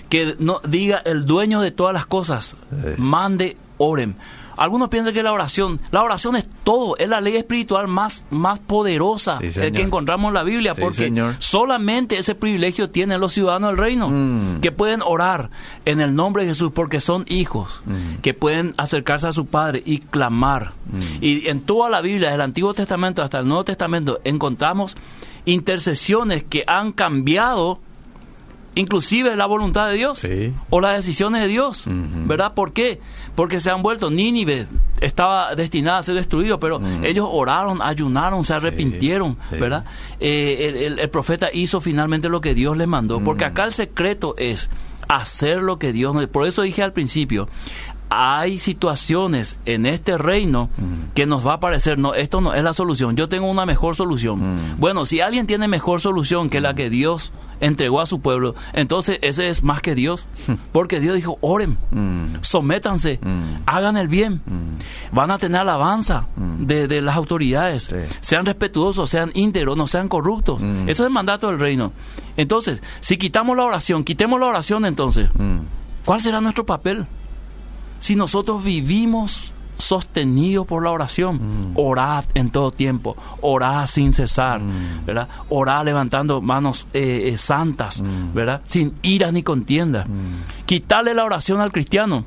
[0.09, 2.97] que no diga el dueño de todas las cosas, eh.
[2.99, 4.17] mande, oren.
[4.57, 8.59] Algunos piensan que la oración, la oración es todo, es la ley espiritual más, más
[8.61, 14.09] poderosa que encontramos en la Biblia, porque solamente ese privilegio tienen los ciudadanos del reino,
[14.11, 14.61] mm.
[14.61, 15.51] que pueden orar
[15.85, 18.21] en el nombre de Jesús porque son hijos, mm.
[18.23, 20.73] que pueden acercarse a su Padre y clamar.
[20.87, 21.01] Mm.
[21.21, 24.97] Y en toda la Biblia, desde el Antiguo Testamento hasta el Nuevo Testamento, encontramos
[25.45, 27.81] intercesiones que han cambiado
[28.75, 30.23] inclusive la voluntad de Dios
[30.71, 32.55] o las decisiones de Dios, ¿verdad?
[32.55, 33.01] ¿Por qué?
[33.35, 34.67] Porque se han vuelto, Nínive
[35.01, 39.85] estaba destinada a ser destruido, pero ellos oraron, ayunaron, se arrepintieron, ¿verdad?
[40.21, 44.71] Eh, el, profeta hizo finalmente lo que Dios le mandó, porque acá el secreto es
[45.09, 46.17] hacer lo que Dios...
[46.29, 47.49] Por eso dije al principio,
[48.15, 50.69] hay situaciones en este reino
[51.15, 53.97] que nos va a parecer, no, esto no es la solución, yo tengo una mejor
[53.97, 54.59] solución.
[54.77, 59.19] Bueno, si alguien tiene mejor solución que la que Dios entregó a su pueblo, entonces
[59.23, 60.27] ese es más que Dios,
[60.73, 61.79] porque Dios dijo, oren,
[62.43, 63.19] sométanse,
[63.65, 64.43] hagan el bien,
[65.11, 67.89] van a tener alabanza de, las autoridades,
[68.21, 70.61] sean respetuosos, sean íntegros, no sean corruptos.
[70.61, 71.93] Eso es el mandato del reino.
[72.37, 75.31] Entonces, si quitamos la oración, quitemos la oración entonces,
[76.05, 77.07] ¿cuál será nuestro papel?
[78.03, 81.73] Si nosotros vivimos sostenidos por la oración, mm.
[81.77, 85.07] orad en todo tiempo, orad sin cesar, mm.
[85.07, 85.29] ¿verdad?
[85.51, 88.35] Orad levantando manos eh, eh, santas, mm.
[88.35, 88.61] ¿verdad?
[88.65, 90.05] Sin ira ni contienda.
[90.67, 92.25] Quitarle la oración al cristiano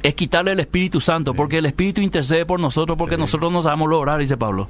[0.00, 3.92] es quitarle el Espíritu Santo, porque el Espíritu intercede por nosotros, porque nosotros no sabemos
[3.92, 4.68] orar, dice Pablo.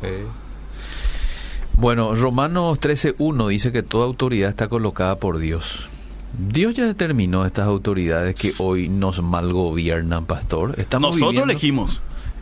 [1.76, 5.90] Bueno, Romanos 13.1 dice que toda autoridad está colocada por Dios.
[6.38, 10.74] Dios ya determinó estas autoridades que hoy nos malgobiernan, pastor.
[10.78, 12.00] Estamos Nosotros elegimos.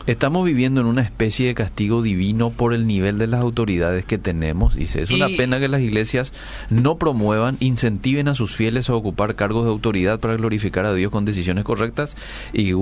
[0.08, 4.16] Estamos viviendo en una especie de castigo divino por el nivel de las autoridades que
[4.16, 4.74] tenemos.
[4.74, 6.32] Dice, es una pena que las iglesias
[6.70, 11.12] no promuevan, incentiven a sus fieles a ocupar cargos de autoridad para glorificar a Dios
[11.12, 12.16] con decisiones correctas
[12.54, 12.72] y,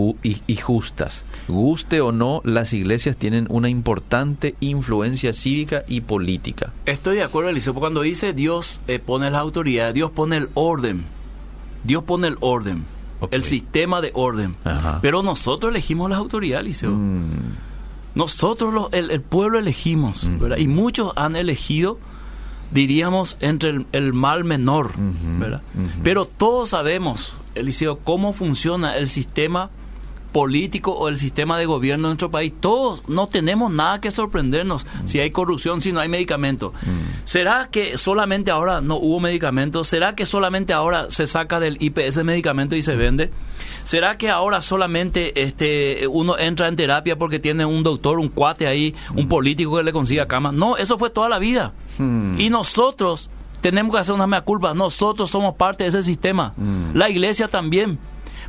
[0.62, 1.24] justas.
[1.48, 6.72] Guste o no, las iglesias tienen una importante influencia cívica y política.
[6.84, 11.06] Estoy de acuerdo, Eliseo, cuando dice Dios eh, pone la autoridad, Dios pone el orden.
[11.82, 12.84] Dios pone el orden
[13.30, 14.56] el sistema de orden.
[15.02, 16.90] Pero nosotros elegimos las autoridades, Liceo.
[16.90, 17.52] Mm.
[18.14, 21.98] Nosotros, el, pueblo elegimos, Y muchos han elegido,
[22.70, 25.60] diríamos, entre el, mal menor, ¿verdad?
[26.02, 29.70] Pero todos sabemos, Eliseo, cómo funciona el sistema
[30.32, 34.84] político o el sistema de gobierno de nuestro país, todos no tenemos nada que sorprendernos
[34.84, 35.06] mm.
[35.06, 36.72] si hay corrupción, si no hay medicamento.
[36.82, 37.24] Mm.
[37.24, 39.84] ¿Será que solamente ahora no hubo medicamento?
[39.84, 42.98] ¿Será que solamente ahora se saca del IPS medicamento y se mm.
[42.98, 43.30] vende?
[43.84, 48.66] ¿Será que ahora solamente este uno entra en terapia porque tiene un doctor, un cuate
[48.66, 50.52] ahí, un político que le consiga cama?
[50.52, 51.72] No, eso fue toda la vida.
[51.98, 54.74] Y nosotros tenemos que hacer una mea culpa.
[54.74, 56.52] Nosotros somos parte de ese sistema.
[56.94, 57.98] La iglesia también.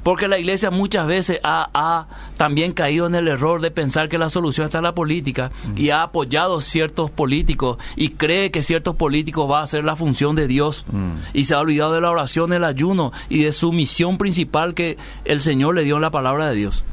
[0.04, 2.06] Porque la iglesia muchas veces ha,
[2.38, 5.90] también caído en el error de pensar que la solución está en la política y
[5.90, 10.48] ha apoyado ciertos políticos y cree que ciertos políticos va a hacer la función de
[10.48, 10.86] Dios
[11.34, 14.98] y se ha olvidado de la oración, el ayuno y de su misión principal que
[15.26, 16.84] el Señor le dio en la palabra de Dios.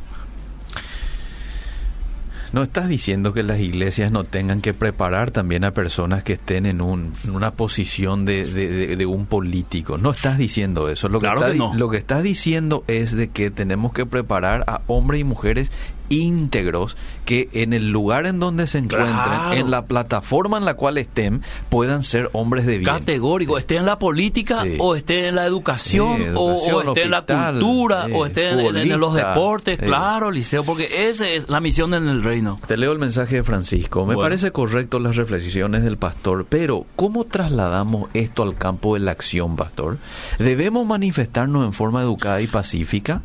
[2.54, 6.66] ¿No estás diciendo que las iglesias no tengan que preparar también a personas que estén
[6.66, 9.98] en, una posición de, un político?
[9.98, 11.08] No estás diciendo eso.
[11.08, 11.26] Lo que,
[11.74, 15.72] lo que estás diciendo es de que tenemos que preparar a hombres y mujeres
[16.08, 19.52] íntegros que en el lugar en donde se encuentren, Claro.
[19.54, 22.90] en la plataforma en la cual estén, puedan ser hombres de bien.
[22.90, 24.74] Categórico, esté en la política Sí.
[24.78, 29.00] o esté en la educación, Sí, o- esté en la cultura sí, o esté en,
[29.00, 32.58] los deportes, claro, Liceo, porque esa es la misión en el reino.
[32.66, 34.00] Te leo el mensaje de Francisco.
[34.00, 34.22] Me Bueno.
[34.22, 39.56] parece correcto las reflexiones del pastor, pero ¿cómo trasladamos esto al campo de la acción,
[39.56, 39.98] pastor?
[40.38, 43.22] ¿Debemos manifestarnos en forma educada y pacífica?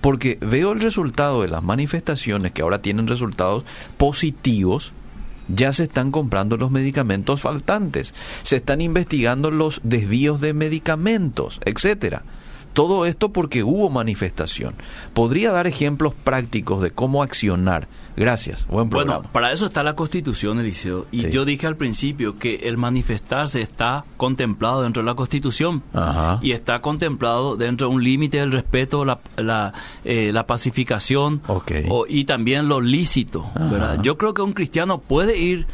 [0.00, 3.64] Porque veo el resultado de las manifestaciones que ahora tienen resultados
[3.96, 4.92] positivos.
[5.48, 12.22] Ya se están comprando los medicamentos faltantes, se están investigando los desvíos de medicamentos, etcétera.
[12.78, 14.74] Todo esto porque hubo manifestación.
[15.12, 17.88] ¿Podría dar ejemplos prácticos de cómo accionar?
[18.16, 18.68] Gracias.
[18.68, 19.16] Buen programa.
[19.18, 21.06] Bueno, para eso está la Constitución, Eliseo.
[21.10, 21.30] Y Sí.
[21.32, 25.82] yo dije al principio que el manifestarse está contemplado dentro de la Constitución.
[25.92, 26.38] Ajá.
[26.40, 29.72] Y está contemplado dentro de un límite del respeto, la, la,
[30.04, 31.72] eh, la pacificación Ok.
[31.88, 33.50] o- y también lo lícito.
[33.56, 33.98] ¿verdad?
[34.02, 35.66] Yo creo que un cristiano puede ir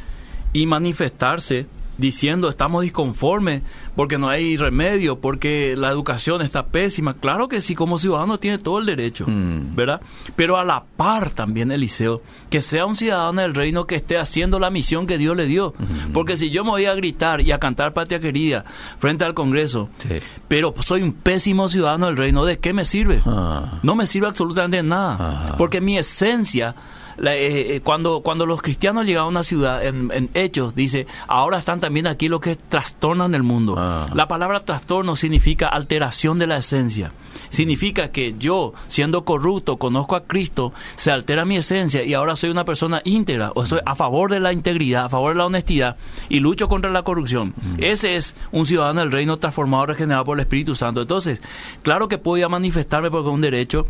[0.54, 1.66] y manifestarse
[1.98, 3.62] diciendo estamos disconformes
[3.94, 7.14] porque no hay remedio, porque la educación está pésima.
[7.14, 9.74] Claro que sí, como ciudadano tiene todo el derecho, Mm.
[9.76, 10.00] ¿verdad?
[10.36, 14.58] Pero a la par también, Eliseo, que sea un ciudadano del reino que esté haciendo
[14.58, 15.74] la misión que Dios le dio.
[16.12, 18.64] Porque si yo me voy a gritar y a cantar patria querida
[18.98, 20.14] frente al Congreso, Sí.
[20.48, 23.20] pero soy un pésimo ciudadano del reino, ¿de qué me sirve?
[23.26, 23.78] Ah.
[23.82, 25.14] No me sirve absolutamente de nada.
[25.44, 25.56] Ajá.
[25.56, 26.74] Porque mi esencia,
[27.16, 31.06] la- eh, eh, cuando, cuando los cristianos llegan a una ciudad, en, en Hechos, dice,
[31.28, 33.74] ahora están también aquí los que trastornan el mundo.
[33.78, 34.06] Ah.
[34.14, 37.12] La palabra trastorno significa alteración de la esencia.
[37.48, 42.50] Significa que yo, siendo corrupto, conozco a Cristo, se altera mi esencia y ahora soy
[42.50, 45.96] una persona íntegra, o soy a favor de la integridad, a favor de la honestidad
[46.28, 47.54] y lucho contra la corrupción.
[47.78, 51.02] Ese es un ciudadano del reino transformado, regenerado por el Espíritu Santo.
[51.02, 51.40] Entonces,
[51.82, 53.86] claro que puedo ir a manifestarme porque es un derecho.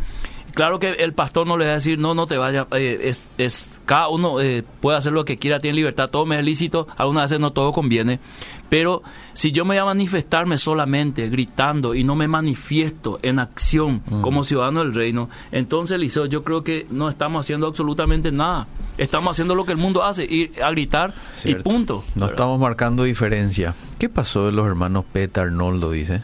[0.54, 3.26] Claro que el pastor no le va a decir, no, no te vayas, eh, es,
[3.38, 6.86] es, cada uno eh, puede hacer lo que quiera, tiene libertad, todo me es lícito,
[6.96, 8.20] algunas veces no todo conviene,
[8.68, 14.00] pero si yo me voy a manifestarme solamente gritando y no me manifiesto en acción
[14.20, 18.66] como ciudadano del reino, entonces, Eliseo, yo creo que no estamos haciendo absolutamente nada.
[18.96, 21.60] Estamos haciendo lo que el mundo hace, ir a gritar Cierto.
[21.60, 22.04] y punto.
[22.14, 23.74] No estamos marcando diferencia.
[23.98, 26.22] ¿Qué pasó de los hermanos Peta Arnoldo, dice?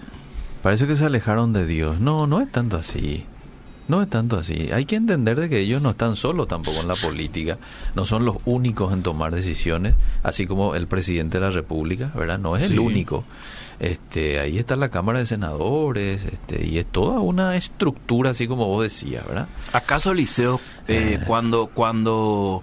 [0.63, 2.01] Parece que se alejaron de Dios.
[2.01, 3.25] No, no es tanto así.
[3.91, 4.71] No es tanto así.
[4.73, 7.59] Hay que entender de que ellos no están solos tampoco en la política.
[7.97, 12.39] No son los únicos en tomar decisiones, así como el presidente de la República, ¿verdad?
[12.39, 12.79] No es el Sí.
[12.79, 13.25] único.
[13.81, 18.67] Este, ahí está la Cámara de Senadores, este, y es toda una estructura, así como
[18.67, 19.49] vos decías, ¿verdad?
[19.73, 22.63] ¿Acaso, Liceo, eh, cuando, cuando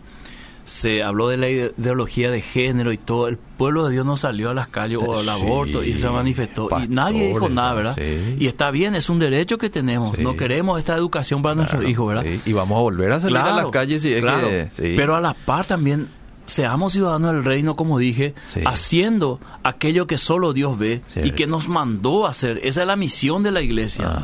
[0.68, 4.18] se habló de la ide- ideología de género y todo, el pueblo de Dios no
[4.18, 6.68] salió a las calles o al Sí, aborto y se manifestó?
[6.84, 7.96] y nadie dijo nada, ¿verdad?
[7.98, 8.36] sí.
[8.38, 10.16] Y está bien, es un derecho que tenemos.
[10.18, 10.24] Sí.
[10.24, 12.26] No queremos esta educación para nuestros hijos, ¿verdad?
[12.46, 14.48] Y vamos a volver a salir a las calles y es claro.
[14.50, 14.68] que...
[14.96, 16.08] Pero a la par también
[16.48, 18.62] seamos ciudadanos del reino, como dije, Sí.
[18.66, 22.60] haciendo aquello que solo Dios ve y que nos mandó a hacer.
[22.64, 24.20] Esa es la misión de la iglesia.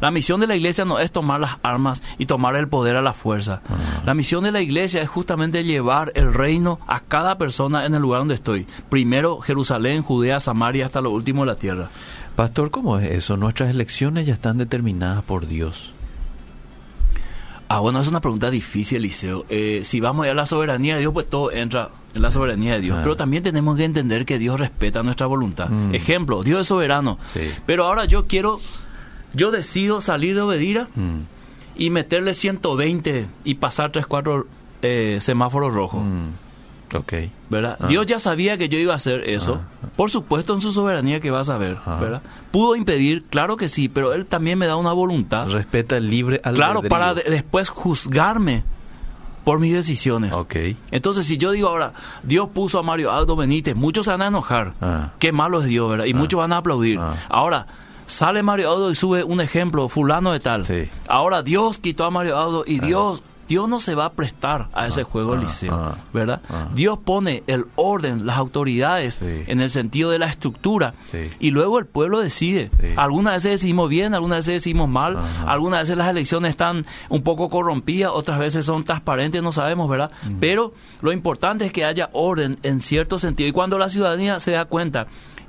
[0.00, 3.02] La misión de la iglesia no es tomar las armas y tomar el poder a
[3.02, 3.60] la fuerza.
[4.06, 8.02] La misión de la iglesia es justamente llevar el reino a cada persona en el
[8.02, 8.66] lugar donde estoy.
[8.88, 11.90] Primero Jerusalén, Judea, Samaria, hasta lo último de la tierra.
[12.36, 13.36] Pastor, ¿cómo es eso?
[13.36, 15.92] Nuestras elecciones ya están determinadas por Dios.
[17.68, 19.44] Ah, bueno, es una pregunta difícil, Eliseo.
[19.48, 22.80] Eh, si vamos a la soberanía de Dios, pues todo entra en la soberanía de
[22.80, 22.96] Dios.
[22.98, 23.00] Ah.
[23.02, 25.68] Pero también tenemos que entender que Dios respeta nuestra voluntad.
[25.70, 25.94] Mm.
[25.94, 27.18] Ejemplo, Dios es soberano.
[27.26, 27.50] Sí.
[27.66, 28.60] Pero ahora yo quiero,
[29.32, 31.20] yo decido salir de Obedira Mm,
[31.76, 34.46] y meterle 120 y pasar 3, 4
[34.82, 36.02] eh, semáforos rojos.
[36.04, 37.12] mm, ok.
[37.50, 37.78] ¿verdad?
[37.80, 37.86] Ah.
[37.88, 39.62] Dios ya sabía que yo iba a hacer eso.
[39.64, 39.68] Ah.
[39.96, 41.98] Por supuesto, en su soberanía que va a saber, Ah.
[42.00, 42.22] ¿verdad?
[42.50, 45.48] Pudo impedir, claro que sí, pero Él también me da una voluntad.
[45.48, 46.80] Respeta el libre albedrío.
[46.80, 48.64] Claro, para de- después juzgarme
[49.44, 50.32] por mis decisiones.
[50.34, 50.56] Ok.
[50.90, 54.26] Entonces, si yo digo ahora, Dios puso a Mario Aldo Benítez, muchos se van a
[54.28, 54.72] enojar.
[54.80, 55.10] Ah.
[55.18, 56.06] Qué malo es Dios, ¿verdad?
[56.06, 56.98] Y muchos van a aplaudir.
[56.98, 57.14] Ah.
[57.28, 57.66] Ahora,
[58.06, 60.64] sale Mario Aldo y sube un ejemplo, fulano de tal.
[60.64, 60.88] Sí.
[61.06, 63.22] Ahora, Dios quitó a Mario Aldo y Dios...
[63.48, 66.40] Dios no se va a prestar a ese juego ah, liceo, ah, ¿verdad?
[66.48, 66.68] ah.
[66.74, 69.44] Dios pone el orden, las autoridades Sí.
[69.46, 71.30] en el sentido de la estructura Sí.
[71.40, 72.70] y luego el pueblo decide.
[72.80, 72.88] Sí.
[72.96, 77.48] Algunas veces decidimos bien, algunas veces decidimos mal, algunas veces las elecciones están un poco
[77.50, 80.10] corrompidas, otras veces son transparentes, no sabemos, ¿verdad?
[80.40, 83.48] Pero lo importante es que haya orden en cierto sentido.
[83.48, 85.06] Y cuando la ciudadanía se da cuenta,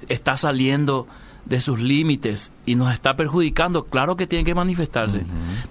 [0.10, 1.08] está saliendo
[1.46, 5.24] de sus límites y nos está perjudicando, claro que tiene que manifestarse.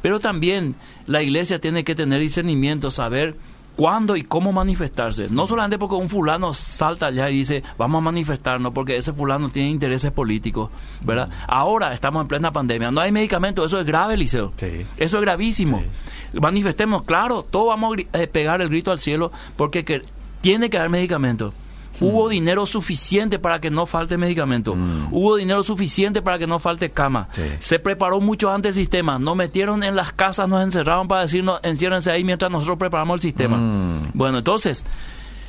[0.03, 0.75] Pero también
[1.07, 3.37] la iglesia tiene que tener discernimiento, saber
[3.77, 5.29] cuándo y cómo manifestarse.
[5.31, 9.49] No solamente porque un fulano salta allá y dice, vamos a manifestarnos, porque ese fulano
[9.49, 10.71] tiene intereses políticos,
[11.03, 11.29] ¿verdad?
[11.47, 14.53] Ahora estamos en plena pandemia, no hay medicamentos, eso es grave, Liceo.
[14.57, 14.87] Sí.
[14.97, 15.81] Eso es gravísimo.
[15.81, 16.39] Sí.
[16.41, 20.03] Manifestemos, claro, todos vamos a eh, pegar el grito al cielo porque que,
[20.41, 21.55] tiene que haber medicamentos.
[22.01, 22.31] Hubo mm.
[22.31, 24.75] dinero suficiente para que no falte medicamento.
[24.75, 25.09] Mm.
[25.13, 27.29] Hubo dinero suficiente para que no falte cama.
[27.59, 29.19] Se preparó mucho antes el sistema.
[29.19, 33.21] Nos metieron en las casas, nos encerraron para decirnos, enciérrense ahí mientras nosotros preparamos el
[33.21, 33.57] sistema.
[33.57, 34.11] Mm.
[34.15, 34.85] Bueno, entonces,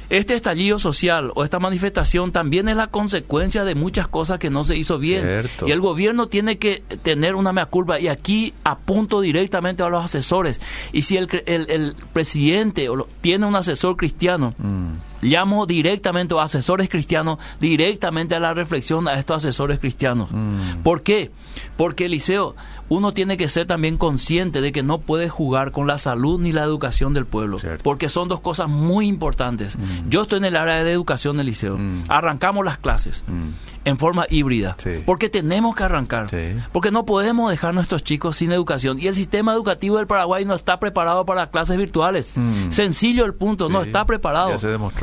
[0.10, 4.63] este estallido social o esta manifestación también es la consecuencia de muchas cosas que no
[4.63, 5.47] se hizo bien.
[5.65, 7.99] Y el gobierno tiene que tener una mea culpa.
[7.99, 10.62] Y aquí apunto directamente a los asesores.
[10.91, 12.88] Y si el, el, presidente
[13.21, 14.53] tiene un asesor cristiano.
[15.26, 20.30] Llamo directamente a asesores cristianos, directamente a la reflexión a estos asesores cristianos.
[20.32, 20.84] Mm.
[20.84, 21.32] ¿Por qué?
[21.78, 22.56] Porque Eliseo
[22.88, 26.52] uno tiene que ser también consciente de que no puede jugar con la salud ni
[26.52, 29.78] la educación del pueblo, porque son dos cosas muy importantes.
[29.78, 30.10] Mm.
[30.10, 31.78] Yo estoy en el área de educación del liceo.
[31.78, 32.04] Mm.
[32.08, 33.75] Arrancamos las clases mm.
[33.86, 36.30] En forma híbrida, porque tenemos que arrancar,
[36.71, 39.00] porque no podemos dejar a nuestros chicos sin educación.
[39.00, 42.34] Y el sistema educativo del Paraguay no está preparado para clases virtuales.
[42.69, 44.58] Sencillo el punto, no está preparado.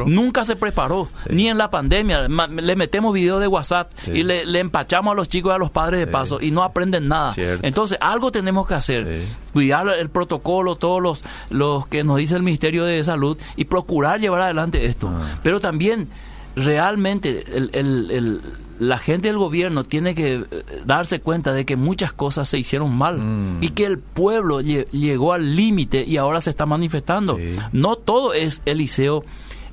[0.07, 2.29] Nunca se preparó, ni en la pandemia.
[2.29, 6.01] Le metemos video de WhatsApp y le, empachamos a los chicos y a los padres
[6.01, 7.35] de paso y no aprenden nada.
[7.63, 9.23] Entonces, algo tenemos que hacer.
[9.53, 14.21] Cuidar el protocolo, todos los, los que nos dice el Ministerio de Salud y procurar
[14.21, 15.09] llevar adelante esto.
[15.13, 15.39] Ah.
[15.43, 16.09] Pero también,
[16.57, 17.45] realmente,
[18.79, 20.47] la gente del gobierno tiene que eh,
[20.85, 23.63] darse cuenta de que muchas cosas se hicieron mal mm.
[23.63, 27.39] y que el pueblo llegó al límite y ahora se está manifestando.
[27.73, 29.25] No todo es Eliseo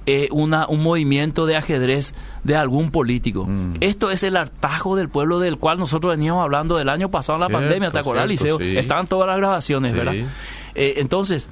[0.06, 3.46] eh, una, un movimiento de ajedrez de algún político.
[3.46, 3.74] Mm.
[3.82, 7.42] Esto es el hartajo del pueblo del cual nosotros veníamos hablando del año pasado en
[7.42, 8.60] la pandemia, ¿te acuerdas, Liceo?
[8.60, 10.16] Estaban todas las grabaciones, ¿verdad?
[10.74, 11.48] Eh, entonces,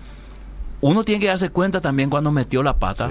[0.82, 3.10] uno tiene que darse cuenta también cuando metió la pata.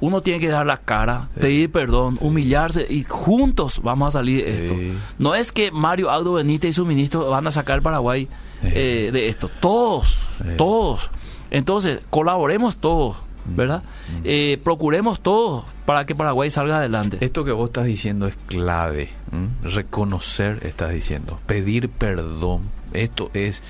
[0.00, 4.66] Uno tiene que dar la cara, pedir perdón, humillarse y juntos vamos a salir de
[4.66, 5.04] esto.
[5.18, 8.28] No es que Mario Aldo Benítez y su ministro van a sacar Paraguay
[8.62, 9.50] eh, de esto.
[9.60, 10.18] Todos,
[10.56, 11.10] todos.
[11.50, 13.16] Entonces, colaboremos todos
[13.56, 13.82] ¿verdad?
[14.24, 17.18] Eh, procuremos todo para que Paraguay salga adelante.
[17.20, 19.08] Esto que vos estás diciendo es clave.
[19.62, 21.40] Reconocer, estás diciendo.
[21.46, 22.62] Pedir perdón.
[22.92, 23.62] Esto es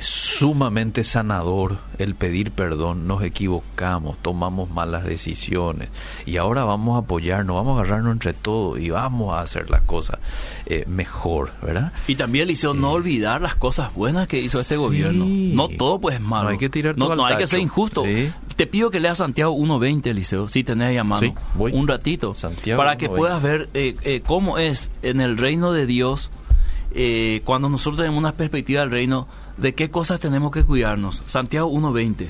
[0.00, 5.88] sumamente sanador el pedir perdón, nos equivocamos, tomamos malas decisiones
[6.26, 9.82] y ahora vamos a apoyarnos, vamos a agarrarnos entre todos y vamos a hacer las
[9.82, 10.18] cosas
[10.66, 11.92] eh, mejor, ¿verdad?
[12.06, 15.24] Y también le hizo no olvidar las cosas buenas que hizo este gobierno.
[15.26, 16.44] No todo pues es malo.
[16.44, 18.04] No hay que tirar No, hay que ser injusto.
[18.56, 22.34] Te pido que leas Santiago 1.20, Eliseo, si tenés llamado un ratito,
[22.76, 26.30] para que puedas ver eh, eh, cómo es en el reino de Dios
[27.44, 31.22] cuando nosotros tenemos una perspectiva del reino ¿De qué cosas tenemos que cuidarnos?
[31.26, 32.28] Santiago 1.20.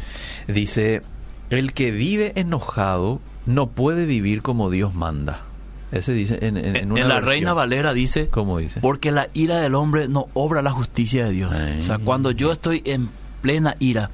[0.49, 1.03] Dice,
[1.51, 5.43] el que vive enojado no puede vivir como Dios manda.
[5.91, 8.81] Ese dice en, en, en la Reina Valera dice, ¿cómo dice?
[8.81, 11.53] Porque la ira del hombre no obra la justicia de Dios.
[11.81, 13.09] O sea, cuando yo estoy en
[13.41, 14.11] plena ira,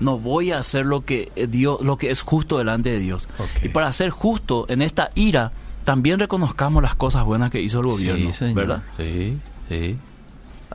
[0.00, 3.28] no voy a hacer lo que Dios, lo que es justo delante de Dios.
[3.62, 5.52] Y para ser justo en esta ira,
[5.84, 8.82] también reconozcamos las cosas buenas que hizo el gobierno, ¿verdad?
[8.96, 9.38] Sí,
[9.68, 9.96] sí.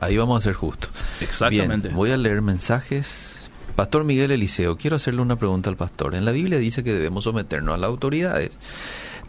[0.00, 0.90] Ahí vamos a ser justos.
[1.20, 1.88] Exactamente.
[1.88, 3.50] voy a leer mensajes.
[3.76, 6.14] Pastor Miguel Eliseo, quiero hacerle una pregunta al pastor.
[6.14, 8.50] En la Biblia dice que debemos someternos a las autoridades.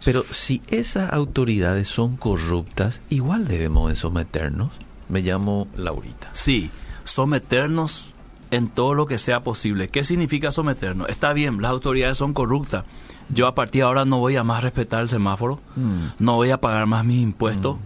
[0.04, 4.72] Pero si esas autoridades son corruptas, igual debemos someternos.
[5.08, 6.28] Me llamo Laurita.
[6.32, 6.70] Sí,
[7.04, 8.14] someternos
[8.50, 9.88] en todo lo que sea posible.
[9.88, 11.08] ¿Qué significa someternos?
[11.08, 12.84] Está bien, las autoridades son corruptas.
[13.28, 16.06] Yo a partir de ahora no voy a más respetar el semáforo, mm.
[16.18, 17.76] no voy a pagar más mis impuestos.
[17.76, 17.80] Mm.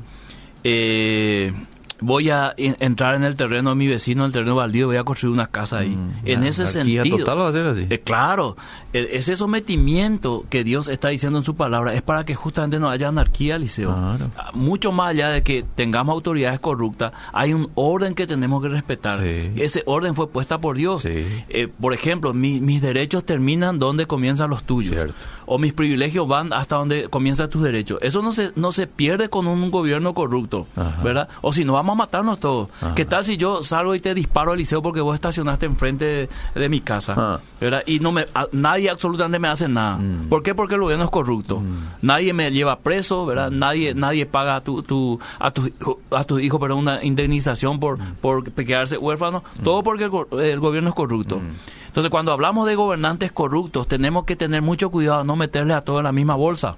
[0.65, 1.53] Eh,
[2.01, 5.05] voy a entrar en el terreno de mi vecino, en el terreno baldío, voy a
[5.05, 5.97] construir una casa ahí.
[5.97, 7.05] Mm, en ese sentido.
[7.19, 7.87] total va a ser así.
[7.89, 8.57] Eh, claro,
[8.93, 12.89] e, ese sometimiento que Dios está diciendo en su palabra es para que justamente no
[12.89, 13.91] haya anarquía, Liceo.
[13.91, 14.19] Ah,
[14.53, 19.23] mucho más allá de que tengamos autoridades corruptas, hay un orden que tenemos que respetar.
[19.25, 21.05] Ese orden fue puesta por Dios.
[21.07, 25.07] Eh, por ejemplo, mis derechos terminan donde comienzan los tuyos.
[25.47, 27.99] O mis privilegios van hasta donde comienzan tus derechos.
[28.03, 30.67] Eso no se, no se pierde con un gobierno corrupto,
[31.03, 31.29] ¿verdad?
[31.41, 32.69] O si no, vamos a matarnos todos.
[32.95, 36.69] ¿Qué tal si yo salgo y te disparo al liceo porque vos estacionaste enfrente de,
[36.69, 37.15] mi casa?
[37.17, 37.41] Ah.
[37.61, 37.83] ¿verdad?
[37.87, 39.97] Y no me, nadie absolutamente me hace nada.
[39.97, 40.29] Mm.
[40.29, 40.55] ¿Por qué?
[40.55, 41.61] Porque el gobierno es corrupto.
[41.61, 41.77] Mm.
[42.03, 43.51] Nadie me lleva preso, ¿verdad?
[43.51, 43.59] Mm.
[43.59, 45.71] Nadie nadie paga a tu, tu, a tu,
[46.11, 49.43] a tu hijo pero una indemnización por, por quedarse huérfano.
[49.63, 51.41] Todo porque el, gobierno es corrupto.
[51.87, 56.01] Entonces, cuando hablamos de gobernantes corruptos, tenemos que tener mucho cuidado no meterle a todos
[56.01, 56.77] en la misma bolsa.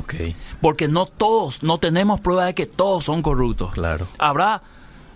[0.00, 0.34] Okay.
[0.60, 3.72] Porque no todos, no tenemos prueba de que todos son corruptos.
[3.72, 4.06] Claro.
[4.18, 4.62] Habrá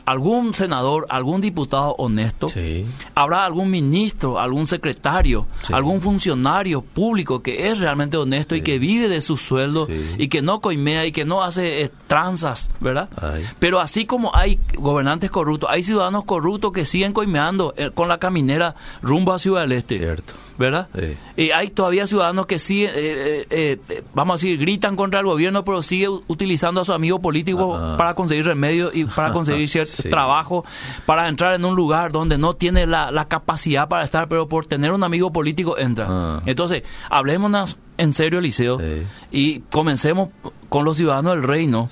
[0.04, 2.86] algún senador, algún diputado honesto, Sí.
[3.16, 5.72] habrá algún ministro, algún secretario, Sí.
[5.72, 10.42] algún funcionario público que es realmente honesto y que vive de su sueldo y que
[10.42, 13.08] no coimea y que no hace eh, tranzas, ¿verdad?
[13.20, 13.44] Ay.
[13.58, 18.18] Pero así como hay gobernantes corruptos, hay ciudadanos corruptos que siguen coimeando eh, con la
[18.18, 19.98] caminera rumbo a Ciudad del Este.
[19.98, 20.34] Cierto.
[20.58, 20.88] ¿Verdad?
[20.94, 21.16] Sí.
[21.36, 25.26] Y hay todavía ciudadanos que siguen, eh, eh, eh, vamos a decir, gritan contra el
[25.26, 27.94] gobierno, pero sigue utilizando a su amigo político Ah.
[27.98, 30.08] para conseguir remedios y para conseguir cierto Sí.
[30.10, 30.64] trabajo,
[31.04, 34.66] para entrar en un lugar donde no tiene la, la capacidad para estar, pero por
[34.66, 36.06] tener un amigo político entra.
[36.08, 36.40] Ah.
[36.46, 39.02] Entonces, hablémonos en serio, Eliseo, Sí.
[39.32, 40.28] y comencemos
[40.68, 41.88] con los ciudadanos del reino,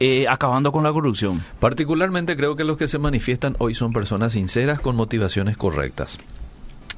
[0.00, 1.44] eh, acabando con la corrupción.
[1.60, 6.18] Particularmente creo que los que se manifiestan hoy son personas sinceras con motivaciones correctas.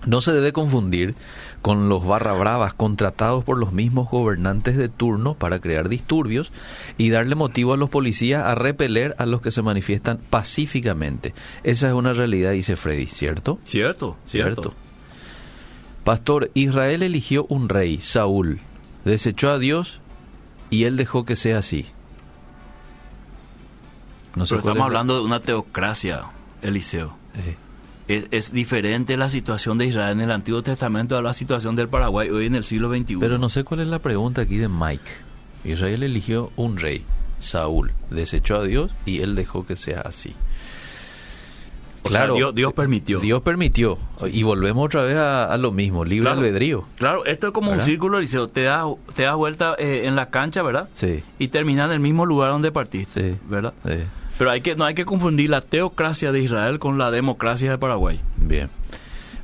[0.04, 1.14] No se debe confundir
[1.62, 6.52] con los barra bravas contratados por los mismos gobernantes de turno para crear disturbios
[6.98, 11.34] y darle motivo a los policías a repeler a los que se manifiestan pacíficamente.
[11.64, 13.58] Esa es una realidad, dice Freddy, ¿cierto?
[13.64, 14.74] Cierto, Cierto.
[16.04, 18.60] Pastor, Israel eligió un rey, Saúl,
[19.04, 19.98] desechó a Dios
[20.70, 21.86] y él dejó que sea así.
[24.36, 26.24] No Pero estamos es la- hablando de una teocracia,
[26.62, 27.16] Eliseo.
[27.38, 27.56] Eh,
[28.08, 31.88] Es, es diferente la situación de Israel en el Antiguo Testamento a la situación del
[31.88, 33.16] Paraguay hoy en el siglo XXI.
[33.16, 35.10] Pero no sé cuál es la pregunta aquí de Mike.
[35.64, 37.02] Israel eligió un rey,
[37.40, 40.34] Saúl, desechó a Dios y él dejó que sea así.
[42.02, 43.18] O sea, Dios, Dios permitió.
[43.18, 43.98] Dios permitió.
[44.32, 46.38] Y volvemos otra vez a, a lo mismo, libre Claro.
[46.38, 46.84] albedrío.
[46.98, 48.46] Claro, esto es como un círculo, Eliseo.
[48.46, 48.84] Te das
[49.16, 50.88] te das vuelta eh, en la cancha, ¿verdad?
[50.94, 53.38] Sí, Y termina en el mismo lugar donde partiste, sí.
[53.48, 53.74] ¿verdad?
[53.84, 53.94] sí.
[54.38, 57.78] Pero hay que no hay que confundir la teocracia de Israel con la democracia de
[57.78, 58.20] Paraguay.
[58.36, 58.68] Bien.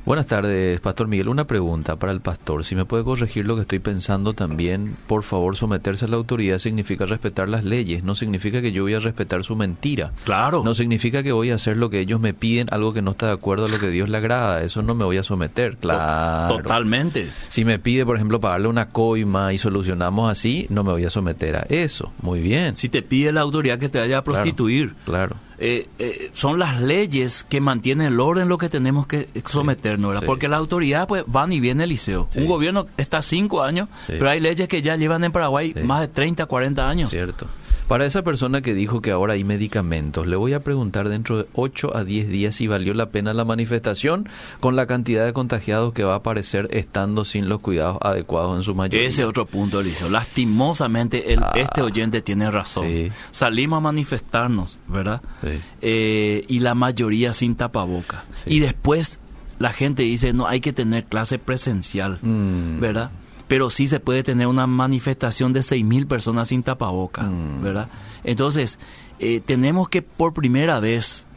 [0.05, 1.29] Buenas tardes, Pastor Miguel.
[1.29, 2.65] Una pregunta para el pastor.
[2.65, 6.59] Si me puede corregir lo que estoy pensando también, por favor, someterse a la autoridad
[6.59, 8.03] significa respetar las leyes.
[8.03, 10.11] No significa que yo voy a respetar su mentira.
[10.25, 10.61] Claro.
[10.65, 13.27] No significa que voy a hacer lo que ellos me piden, algo que no está
[13.27, 14.61] de acuerdo a lo que Dios le agrada.
[14.63, 15.77] Eso no me voy a someter.
[15.77, 16.57] Claro.
[16.57, 17.29] Totalmente.
[17.47, 21.09] Si me pide, por ejemplo, pagarle una coima y solucionamos así, no me voy a
[21.09, 22.11] someter a eso.
[22.21, 22.75] Muy bien.
[22.75, 24.95] Si te pide la autoridad que te vaya a Claro, prostituir.
[25.05, 25.37] Claro.
[25.65, 30.21] Eh, eh, son las leyes que mantienen el orden lo que tenemos que someternos, ¿verdad?
[30.21, 30.27] sí.
[30.27, 32.27] Porque la autoridad pues van y viene el liceo.
[32.33, 32.39] Sí.
[32.39, 34.13] Un gobierno está cinco años, Sí.
[34.19, 37.09] pero hay leyes que ya llevan en Paraguay más de 30, 40 años.
[37.11, 37.47] Cierto.
[37.93, 41.45] Para esa persona que dijo que ahora hay medicamentos, le voy a preguntar dentro de
[41.53, 44.27] 8 a 10 días si valió la pena la manifestación
[44.59, 48.63] con la cantidad de contagiados que va a aparecer estando sin los cuidados adecuados en
[48.63, 49.07] su mayoría.
[49.07, 50.09] Ese es otro punto, Eliseo.
[50.09, 51.51] Lastimosamente, el, Ah.
[51.53, 52.87] este oyente tiene razón.
[52.87, 53.11] Sí.
[53.29, 55.21] Salimos a manifestarnos, ¿verdad?
[55.43, 55.59] Sí.
[55.83, 58.23] Eh, y la mayoría sin tapaboca.
[58.43, 58.55] Sí.
[58.55, 59.19] Y después
[59.59, 62.79] la gente dice, no, hay que tener clase presencial, Mm.
[62.79, 63.11] ¿verdad?
[63.53, 67.61] Pero sí se puede tener una manifestación de 6.000 personas sin tapaboca, Mm.
[67.61, 67.87] ¿verdad?
[68.23, 68.79] Entonces,
[69.19, 71.27] eh, tenemos que por primera vez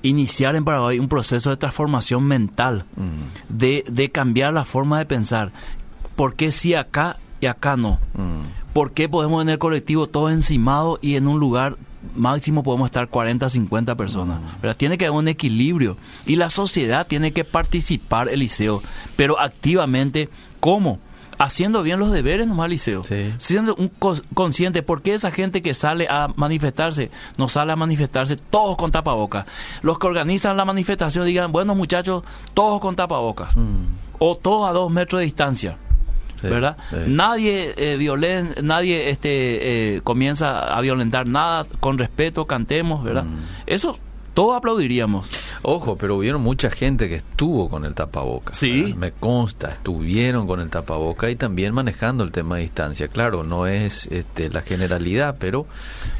[0.00, 3.54] iniciar en Paraguay un proceso de transformación mental, Mm.
[3.54, 5.52] de, de cambiar la forma de pensar.
[6.16, 7.98] ¿Por qué sí acá y acá no?
[8.14, 8.40] Mm.
[8.72, 11.76] ¿Por qué podemos en el colectivo todo encimado y en un lugar
[12.14, 14.40] máximo podemos estar 40, 50 personas?
[14.62, 14.78] ¿verdad?
[14.78, 18.80] Tiene que haber un equilibrio y la sociedad tiene que participar, Eliseo,
[19.16, 20.30] pero activamente,
[20.60, 20.98] ¿cómo?
[21.38, 23.04] Haciendo bien los deberes nomás, Eliseo.
[23.04, 23.32] Sí.
[23.38, 28.36] Siendo un consciente, ¿por qué esa gente que sale a manifestarse, no sale a manifestarse
[28.36, 29.46] todos con tapabocas?
[29.82, 32.22] Los que organizan la manifestación digan, bueno muchachos,
[32.54, 33.54] todos con tapabocas.
[33.56, 33.84] Mm.
[34.18, 35.76] O todos a dos metros de distancia.
[36.40, 36.76] Sí, ¿verdad?
[36.90, 36.96] sí.
[37.08, 43.24] Nadie eh, violen, nadie este eh, comienza a violentar nada, con respeto cantemos, ¿verdad?
[43.24, 43.38] Mm.
[43.66, 43.98] Eso
[44.36, 45.30] todos aplaudiríamos.
[45.68, 48.54] Ojo, pero hubieron mucha gente que estuvo con el tapaboca.
[48.54, 48.82] Sí.
[48.82, 48.96] ¿verdad?
[48.98, 53.08] Me consta, estuvieron con el tapaboca y también manejando el tema de distancia.
[53.08, 55.66] Claro, no es este, la generalidad, pero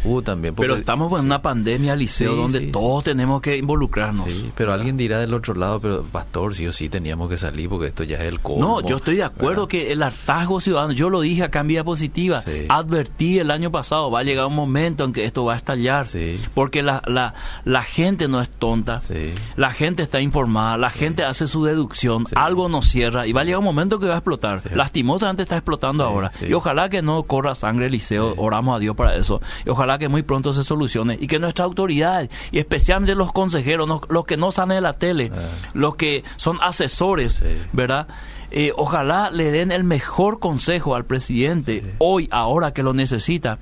[0.03, 0.55] hubo también.
[0.57, 4.33] porque- Pero estamos en una pandemia, Liceo, Sí, donde sí, todos tenemos que involucrarnos.
[4.33, 7.69] Sí, pero alguien dirá del otro lado, pero pastor, sí o sí teníamos que salir
[7.69, 8.81] porque esto ya es el colmo.
[8.81, 9.69] No, yo estoy de acuerdo ¿verdad?
[9.69, 14.11] que el hartazgo ciudadano, yo lo dije acá en Vía Positiva, advertí el año pasado,
[14.11, 16.07] va a llegar un momento en que esto va a estallar,
[16.53, 17.35] porque la, la,
[17.65, 19.35] la gente no es tonta, Sí.
[19.57, 23.45] La gente está informada, la gente hace su deducción, algo nos cierra y va a
[23.45, 24.61] llegar un momento que va a explotar.
[24.75, 26.31] Lastimosamente está explotando ahora.
[26.47, 28.35] Y ojalá que no corra sangre, Liceo, Sí.
[28.39, 29.41] oramos a Dios para eso.
[29.65, 33.87] Y ojalá que muy pronto se solucione y que nuestra autoridad, y especialmente los consejeros,
[33.89, 35.39] no- los que no salen de la tele, Ah.
[35.75, 37.41] los que son asesores.
[37.73, 38.07] ¿verdad?
[38.51, 43.59] Eh, ojalá le den el mejor consejo al presidente hoy, ahora que lo necesita,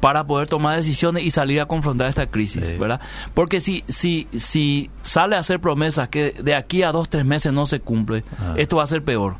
[0.00, 2.78] para poder tomar decisiones y salir a confrontar esta crisis, Sí.
[2.78, 3.00] ¿verdad?
[3.34, 7.52] Porque si, si, si sale a hacer promesas que de aquí a dos, tres meses
[7.52, 8.54] no se cumple, Ah.
[8.56, 9.36] esto va a ser peor.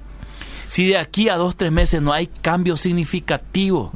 [0.68, 3.92] Si de aquí a dos, tres meses no hay cambio significativo,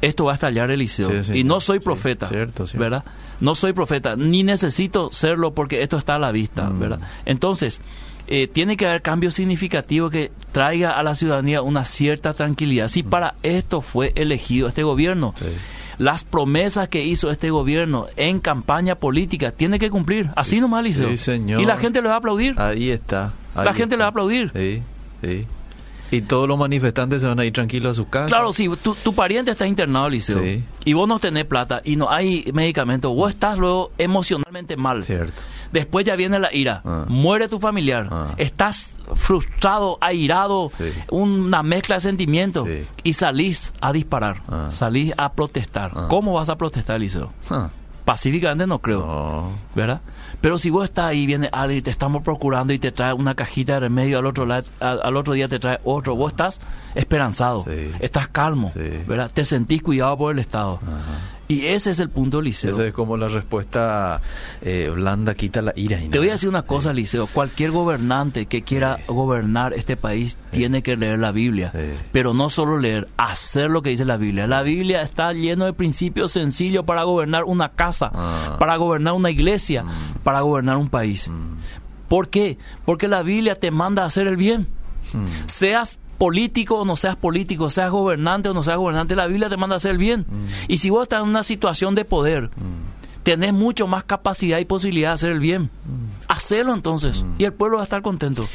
[0.00, 0.68] esto va a estallar.
[0.76, 0.86] Mm.
[0.88, 1.38] Sí, sí.
[1.38, 2.80] y no soy profeta, cierto, cierto.
[2.82, 3.04] ¿verdad?
[3.40, 6.78] No soy profeta, ni necesito serlo porque esto está a la vista, Mm.
[6.80, 7.00] ¿verdad?
[7.24, 7.80] Entonces,
[8.34, 12.88] eh, tiene que haber cambios significativos que traiga a la ciudadanía una cierta tranquilidad.
[12.88, 15.44] Si para esto fue elegido este gobierno, Mm.
[15.44, 15.50] Sí.
[15.98, 20.30] las promesas que hizo este gobierno en campaña política tiene que cumplir.
[20.34, 21.10] Así nomás, Liceo.
[21.10, 21.60] Sí, señor.
[21.60, 22.54] Y la gente le va a aplaudir.
[22.56, 23.34] Ahí está.
[23.54, 23.96] ahí la gente está.
[23.96, 24.50] le va a aplaudir.
[24.54, 24.82] Sí,
[25.22, 25.46] sí.
[26.12, 28.28] Y todos los manifestantes se van a ir tranquilos a sus casas.
[28.28, 30.62] Claro, si tu, tu pariente está internado, Liceo, Sí.
[30.84, 35.02] y vos no tenés plata y no hay medicamento, vos estás luego emocionalmente mal.
[35.02, 35.42] Cierto.
[35.72, 36.82] Después ya viene la ira.
[36.84, 37.06] Ah.
[37.08, 38.06] Muere tu familiar.
[38.10, 38.34] Ah.
[38.36, 40.92] Estás frustrado, airado, Sí.
[41.10, 42.68] una mezcla de sentimientos.
[42.68, 42.84] Sí.
[43.04, 44.42] Y salís a disparar.
[44.48, 44.68] Ah.
[44.70, 45.92] Salís a protestar.
[46.10, 47.32] ¿Cómo vas a protestar, Liceo?
[48.04, 49.00] Pacíficamente no creo.
[49.06, 49.50] no.
[49.74, 50.00] ¿Verdad?
[50.40, 53.34] Pero si vos estás ahí, viene alguien y te estamos procurando y te trae una
[53.36, 56.60] cajita de remedio, al otro, la- al, al otro día te trae otro, vos estás
[56.96, 57.92] esperanzado, Sí.
[58.00, 58.80] estás calmo, Sí.
[59.06, 59.30] ¿verdad?
[59.32, 60.80] Te sentís cuidado por el Estado.
[61.48, 62.72] Y ese es el punto, Liceo.
[62.72, 64.20] Esa es como la respuesta
[64.62, 66.00] eh, blanda quita la ira.
[66.00, 67.26] y Te voy a decir una cosa, Liceo.
[67.26, 71.72] Cualquier gobernante que quiera gobernar este país tiene que leer la Biblia.
[72.12, 74.46] Pero no solo leer, hacer lo que dice la Biblia.
[74.46, 78.56] La Biblia está lleno de principios sencillos para gobernar una casa, Ah.
[78.58, 79.84] para gobernar una iglesia,
[80.22, 81.30] para gobernar un país.
[82.08, 82.56] ¿Por qué?
[82.84, 84.68] Porque la Biblia te manda a hacer el bien.
[85.12, 85.24] Mm.
[85.46, 89.56] Seas político o no seas político, seas gobernante o no seas gobernante, la Biblia te
[89.56, 90.24] manda a hacer el bien.
[90.68, 92.48] Y si vos estás en una situación de poder,
[93.24, 95.68] tenés mucho más capacidad y posibilidad de hacer el bien.
[96.28, 98.46] Hacelo entonces y el pueblo va a estar contento.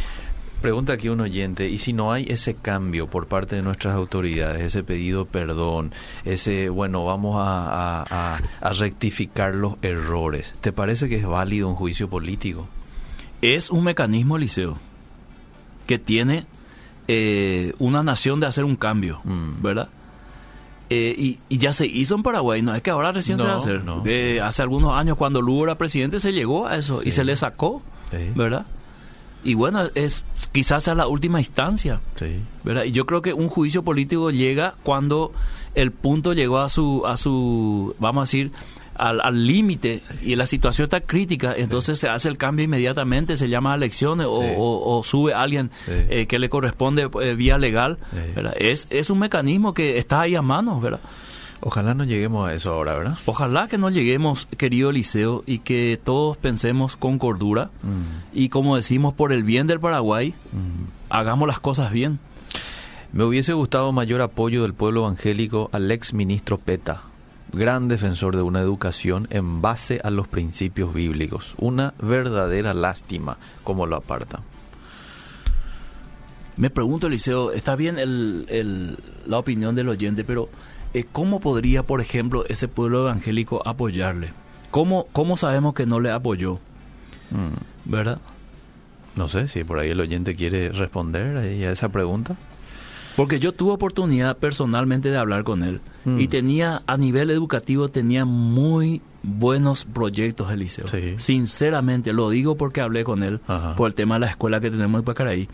[0.62, 4.62] Pregunta aquí un oyente, ¿y si no hay ese cambio por parte de nuestras autoridades,
[4.62, 5.92] ese pedido perdón,
[6.24, 7.68] ese, bueno, vamos a,
[8.02, 8.06] a-
[8.38, 12.66] a- a rectificar los errores, ¿te parece que es válido un juicio político?
[13.42, 14.78] Es un mecanismo, Liceo,
[15.86, 16.46] que tiene
[17.08, 19.62] eh, una nación de hacer un cambio, Mm.
[19.62, 19.90] ¿verdad?
[20.90, 23.54] Eh, y, y ya se hizo en Paraguay, no es que ahora recién se va
[23.54, 23.84] a hacer.
[23.84, 24.02] no.
[24.06, 27.36] Eh, hace algunos años, cuando Lugo era presidente, se llegó a eso y se le
[27.36, 27.82] sacó,
[28.12, 28.32] Sí.
[28.36, 28.66] ¿verdad?
[29.44, 32.00] Y bueno, es quizás sea la última instancia.
[32.16, 32.42] Sí.
[32.64, 32.84] ¿verdad?
[32.86, 35.32] Y yo creo que un juicio político llega cuando
[35.76, 38.52] el punto llegó a su, a su vamos a decir,
[38.98, 43.50] al al límite y la situación está crítica, entonces se hace el cambio inmediatamente, se
[43.50, 44.50] llama a elecciones o, Sí.
[44.58, 45.92] o- o sube alguien Sí.
[46.10, 47.98] eh, que le corresponde eh, vía legal.
[48.58, 51.00] Es, es un mecanismo que está ahí a mano, ¿verdad?
[51.60, 53.18] Ojalá no lleguemos a eso ahora, ¿verdad?
[53.26, 58.36] Ojalá que no lleguemos, querido Eliseo, y que todos pensemos con cordura Mm.
[58.38, 60.86] y como decimos, por el bien del Paraguay, Mm.
[61.10, 62.20] hagamos las cosas bien.
[63.12, 67.02] Me hubiese gustado mayor apoyo del pueblo evangélico al ex ministro Peta,
[67.54, 71.54] gran defensor de una educación en base a los principios bíblicos.
[71.58, 74.42] Una verdadera lástima como lo aparta.
[76.58, 80.50] Me pregunto, Eliseo, está bien el, el- la opinión del oyente, pero
[80.94, 84.34] eh, ¿cómo podría, por ejemplo, ese pueblo evangélico apoyarle?
[84.72, 86.56] ¿Cómo, ¿Cómo sabemos que no le apoyó?
[87.30, 87.90] Mm.
[87.92, 88.20] ¿Verdad?
[89.16, 92.36] No sé si por ahí el oyente quiere responder a esa pregunta.
[93.16, 96.20] Porque yo tuve oportunidad personalmente de hablar con él Mm.
[96.22, 100.88] y tenía, a nivel educativo, tenía muy buenos proyectos, Eliseo.
[100.88, 101.16] Sí.
[101.18, 103.76] Sinceramente, lo digo porque hablé con él Ajá.
[103.76, 105.50] por el tema de la escuela que tenemos en Pacaraí.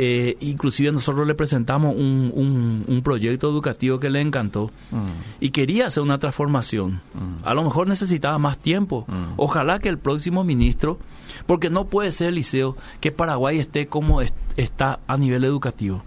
[0.00, 5.06] Eh, inclusive nosotros le presentamos un, un- un proyecto educativo que le encantó Mm.
[5.40, 7.00] y quería hacer una transformación.
[7.42, 9.06] A lo mejor necesitaba más tiempo.
[9.08, 9.32] Mm.
[9.38, 10.98] Ojalá que el próximo ministro,
[11.46, 16.02] porque no puede ser, Liceo, que Paraguay esté como es- está a nivel educativo.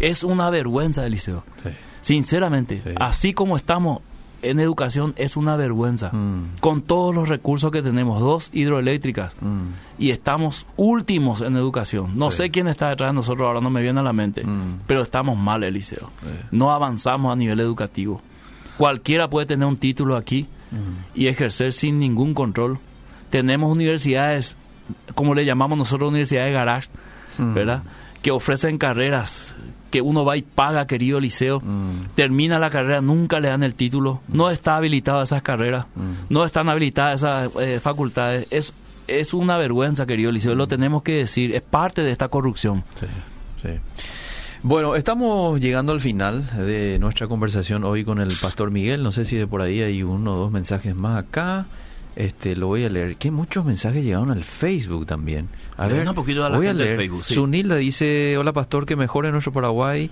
[0.00, 1.44] Es una vergüenza, Eliseo.
[1.62, 1.70] Sí.
[2.06, 2.90] Sinceramente, Sí.
[3.00, 3.98] así como estamos
[4.42, 6.10] en educación, es una vergüenza.
[6.12, 6.60] Mm.
[6.60, 9.62] Con todos los recursos que tenemos, dos hidroeléctricas, Mm.
[9.98, 12.16] y estamos últimos en educación.
[12.16, 12.36] No Sí.
[12.36, 14.82] sé quién está detrás de nosotros, ahora no me viene a la mente, Mm.
[14.86, 16.12] pero estamos mal, Eliseo.
[16.20, 16.28] Sí.
[16.52, 18.22] No avanzamos a nivel educativo.
[18.76, 20.46] Cualquiera puede tener un título aquí
[21.12, 22.78] y ejercer sin ningún control.
[23.30, 24.56] Tenemos universidades,
[25.16, 26.88] como le llamamos nosotros, universidades de garage.
[27.38, 27.82] ¿verdad?
[28.22, 29.54] Que ofrecen carreras
[29.96, 31.62] que uno va y paga, querido liceo.
[32.14, 34.20] Termina la carrera, nunca le dan el título.
[34.28, 35.86] No está habilitado a esas carreras.
[36.28, 38.46] No están habilitadas esas eh, facultades.
[38.50, 38.74] Es,
[39.06, 40.54] es una vergüenza, querido liceo.
[40.54, 41.54] Lo tenemos que decir.
[41.54, 42.84] Es parte de esta corrupción.
[44.62, 49.02] Bueno, estamos llegando al final de nuestra conversación hoy con el pastor Miguel.
[49.02, 51.64] No sé si de por ahí hay uno o dos mensajes más acá.
[52.16, 53.16] Este, lo voy a leer.
[53.16, 55.48] Que muchos mensajes llegaron al Facebook también.
[55.76, 56.96] A ver, un poquito a la voy a del leer.
[56.96, 57.34] Facebook, sí.
[57.34, 60.10] Sunilda dice, hola pastor, que mejore nuestro Paraguay.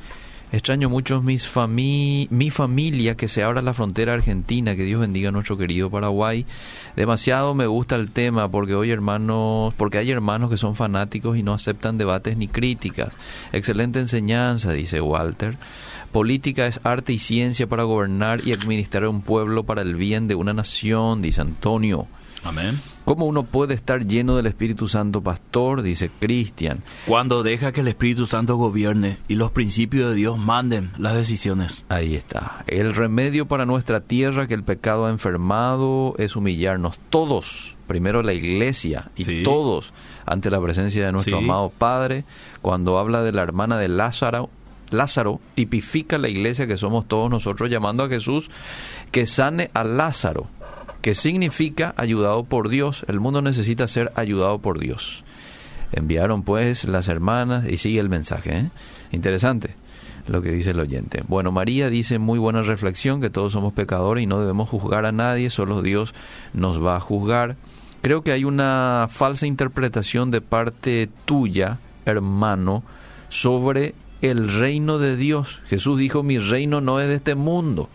[0.52, 5.30] Extraño mucho mis fami mi familia, que se abra la frontera argentina, que Dios bendiga
[5.30, 6.46] a nuestro querido Paraguay.
[6.94, 11.42] Demasiado me gusta el tema porque hoy hermanos, porque hay hermanos que son fanáticos y
[11.42, 13.12] no aceptan debates ni críticas.
[13.52, 15.56] Excelente enseñanza, dice Walter.
[16.14, 20.36] Política es arte y ciencia para gobernar y administrar un pueblo para el bien de
[20.36, 22.06] una nación, dice Antonio.
[22.44, 22.80] Amén.
[23.04, 25.82] ¿Cómo uno puede estar lleno del Espíritu Santo, pastor?
[25.82, 26.84] Dice Cristian.
[27.08, 31.84] Cuando deja que el Espíritu Santo gobierne y los principios de Dios manden las decisiones.
[31.88, 32.62] Ahí está.
[32.68, 38.34] El remedio para nuestra tierra que el pecado ha enfermado es humillarnos todos, primero la
[38.34, 39.42] iglesia y Sí.
[39.42, 39.92] todos
[40.26, 41.44] ante la presencia de nuestro Sí.
[41.44, 42.22] amado Padre.
[42.62, 44.48] Cuando habla de la hermana de Lázaro,
[44.96, 48.50] Lázaro tipifica la iglesia que somos todos nosotros llamando a Jesús
[49.10, 50.46] que sane a Lázaro,
[51.02, 53.04] que significa ayudado por Dios.
[53.08, 55.24] El mundo necesita ser ayudado por Dios.
[55.92, 58.58] Enviaron pues las hermanas y sigue el mensaje.
[58.58, 58.70] ¿eh?
[59.12, 59.76] Interesante
[60.26, 61.22] lo que dice el oyente.
[61.28, 65.12] Bueno, María dice muy buena reflexión que todos somos pecadores y no debemos juzgar a
[65.12, 66.14] nadie, solo Dios
[66.52, 67.56] nos va a juzgar.
[68.02, 72.82] Creo que hay una falsa interpretación de parte tuya, hermano,
[73.28, 73.94] sobre
[74.30, 75.60] el reino de Dios.
[75.66, 77.88] Jesús dijo, mi reino no es de este mundo.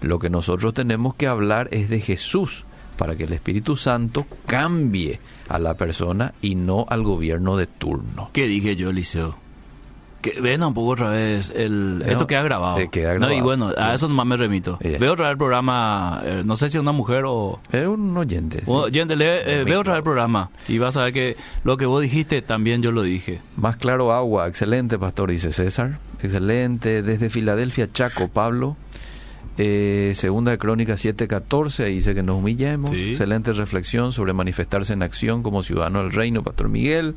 [0.00, 2.64] Lo que nosotros tenemos que hablar es de Jesús,
[2.96, 8.30] para que el Espíritu Santo cambie a la persona y no al gobierno de turno.
[8.32, 9.45] ¿Qué dije yo, Eliseo?
[10.34, 12.78] Que ven un poco otra vez el, No, esto queda grabado.
[12.78, 13.44] eh, queda No, y grabado.
[13.44, 14.78] bueno, a eso nomás me remito.
[14.80, 17.60] Veo otra vez el programa, eh, no sé si es una mujer o...
[17.72, 18.58] Es un oyente.
[18.58, 18.64] sí.
[18.66, 21.76] o- Gente, lee, eh, veo otra vez el programa y vas a ver que lo
[21.76, 23.40] que vos dijiste también yo lo dije.
[23.56, 25.98] Más claro agua, excelente pastor, dice César.
[26.22, 27.02] Excelente.
[27.02, 28.76] Desde Filadelfia, Chaco, Pablo.
[29.58, 32.90] Eh, segunda de Crónicas 7:14, ahí dice que nos humillemos.
[32.90, 33.10] Sí.
[33.12, 37.14] Excelente reflexión sobre manifestarse en acción como ciudadano del reino, Pastor Miguel.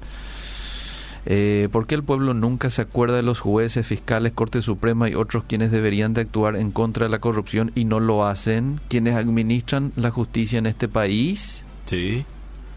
[1.32, 5.14] Eh, ¿Por qué el pueblo nunca se acuerda de los jueces, fiscales, Corte Suprema y
[5.14, 8.82] otros quienes deberían de actuar en contra de la corrupción y no lo hacen?
[8.88, 11.64] Quienes administran la justicia en este país.
[11.86, 12.26] Sí.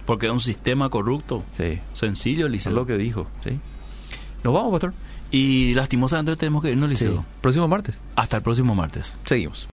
[0.04, 1.44] Porque es un sistema corrupto.
[1.52, 2.70] Sí, Sencillo, Eliseo.
[2.72, 3.26] es lo que dijo.
[3.42, 3.58] Sí.
[4.44, 4.92] Nos vamos, Pastor.
[5.30, 7.04] Y lastimosamente tenemos que irnos, Sí.
[7.06, 7.24] Eliseo.
[7.40, 7.98] Próximo martes.
[8.16, 9.14] Hasta el próximo martes.
[9.24, 9.60] Seguimos.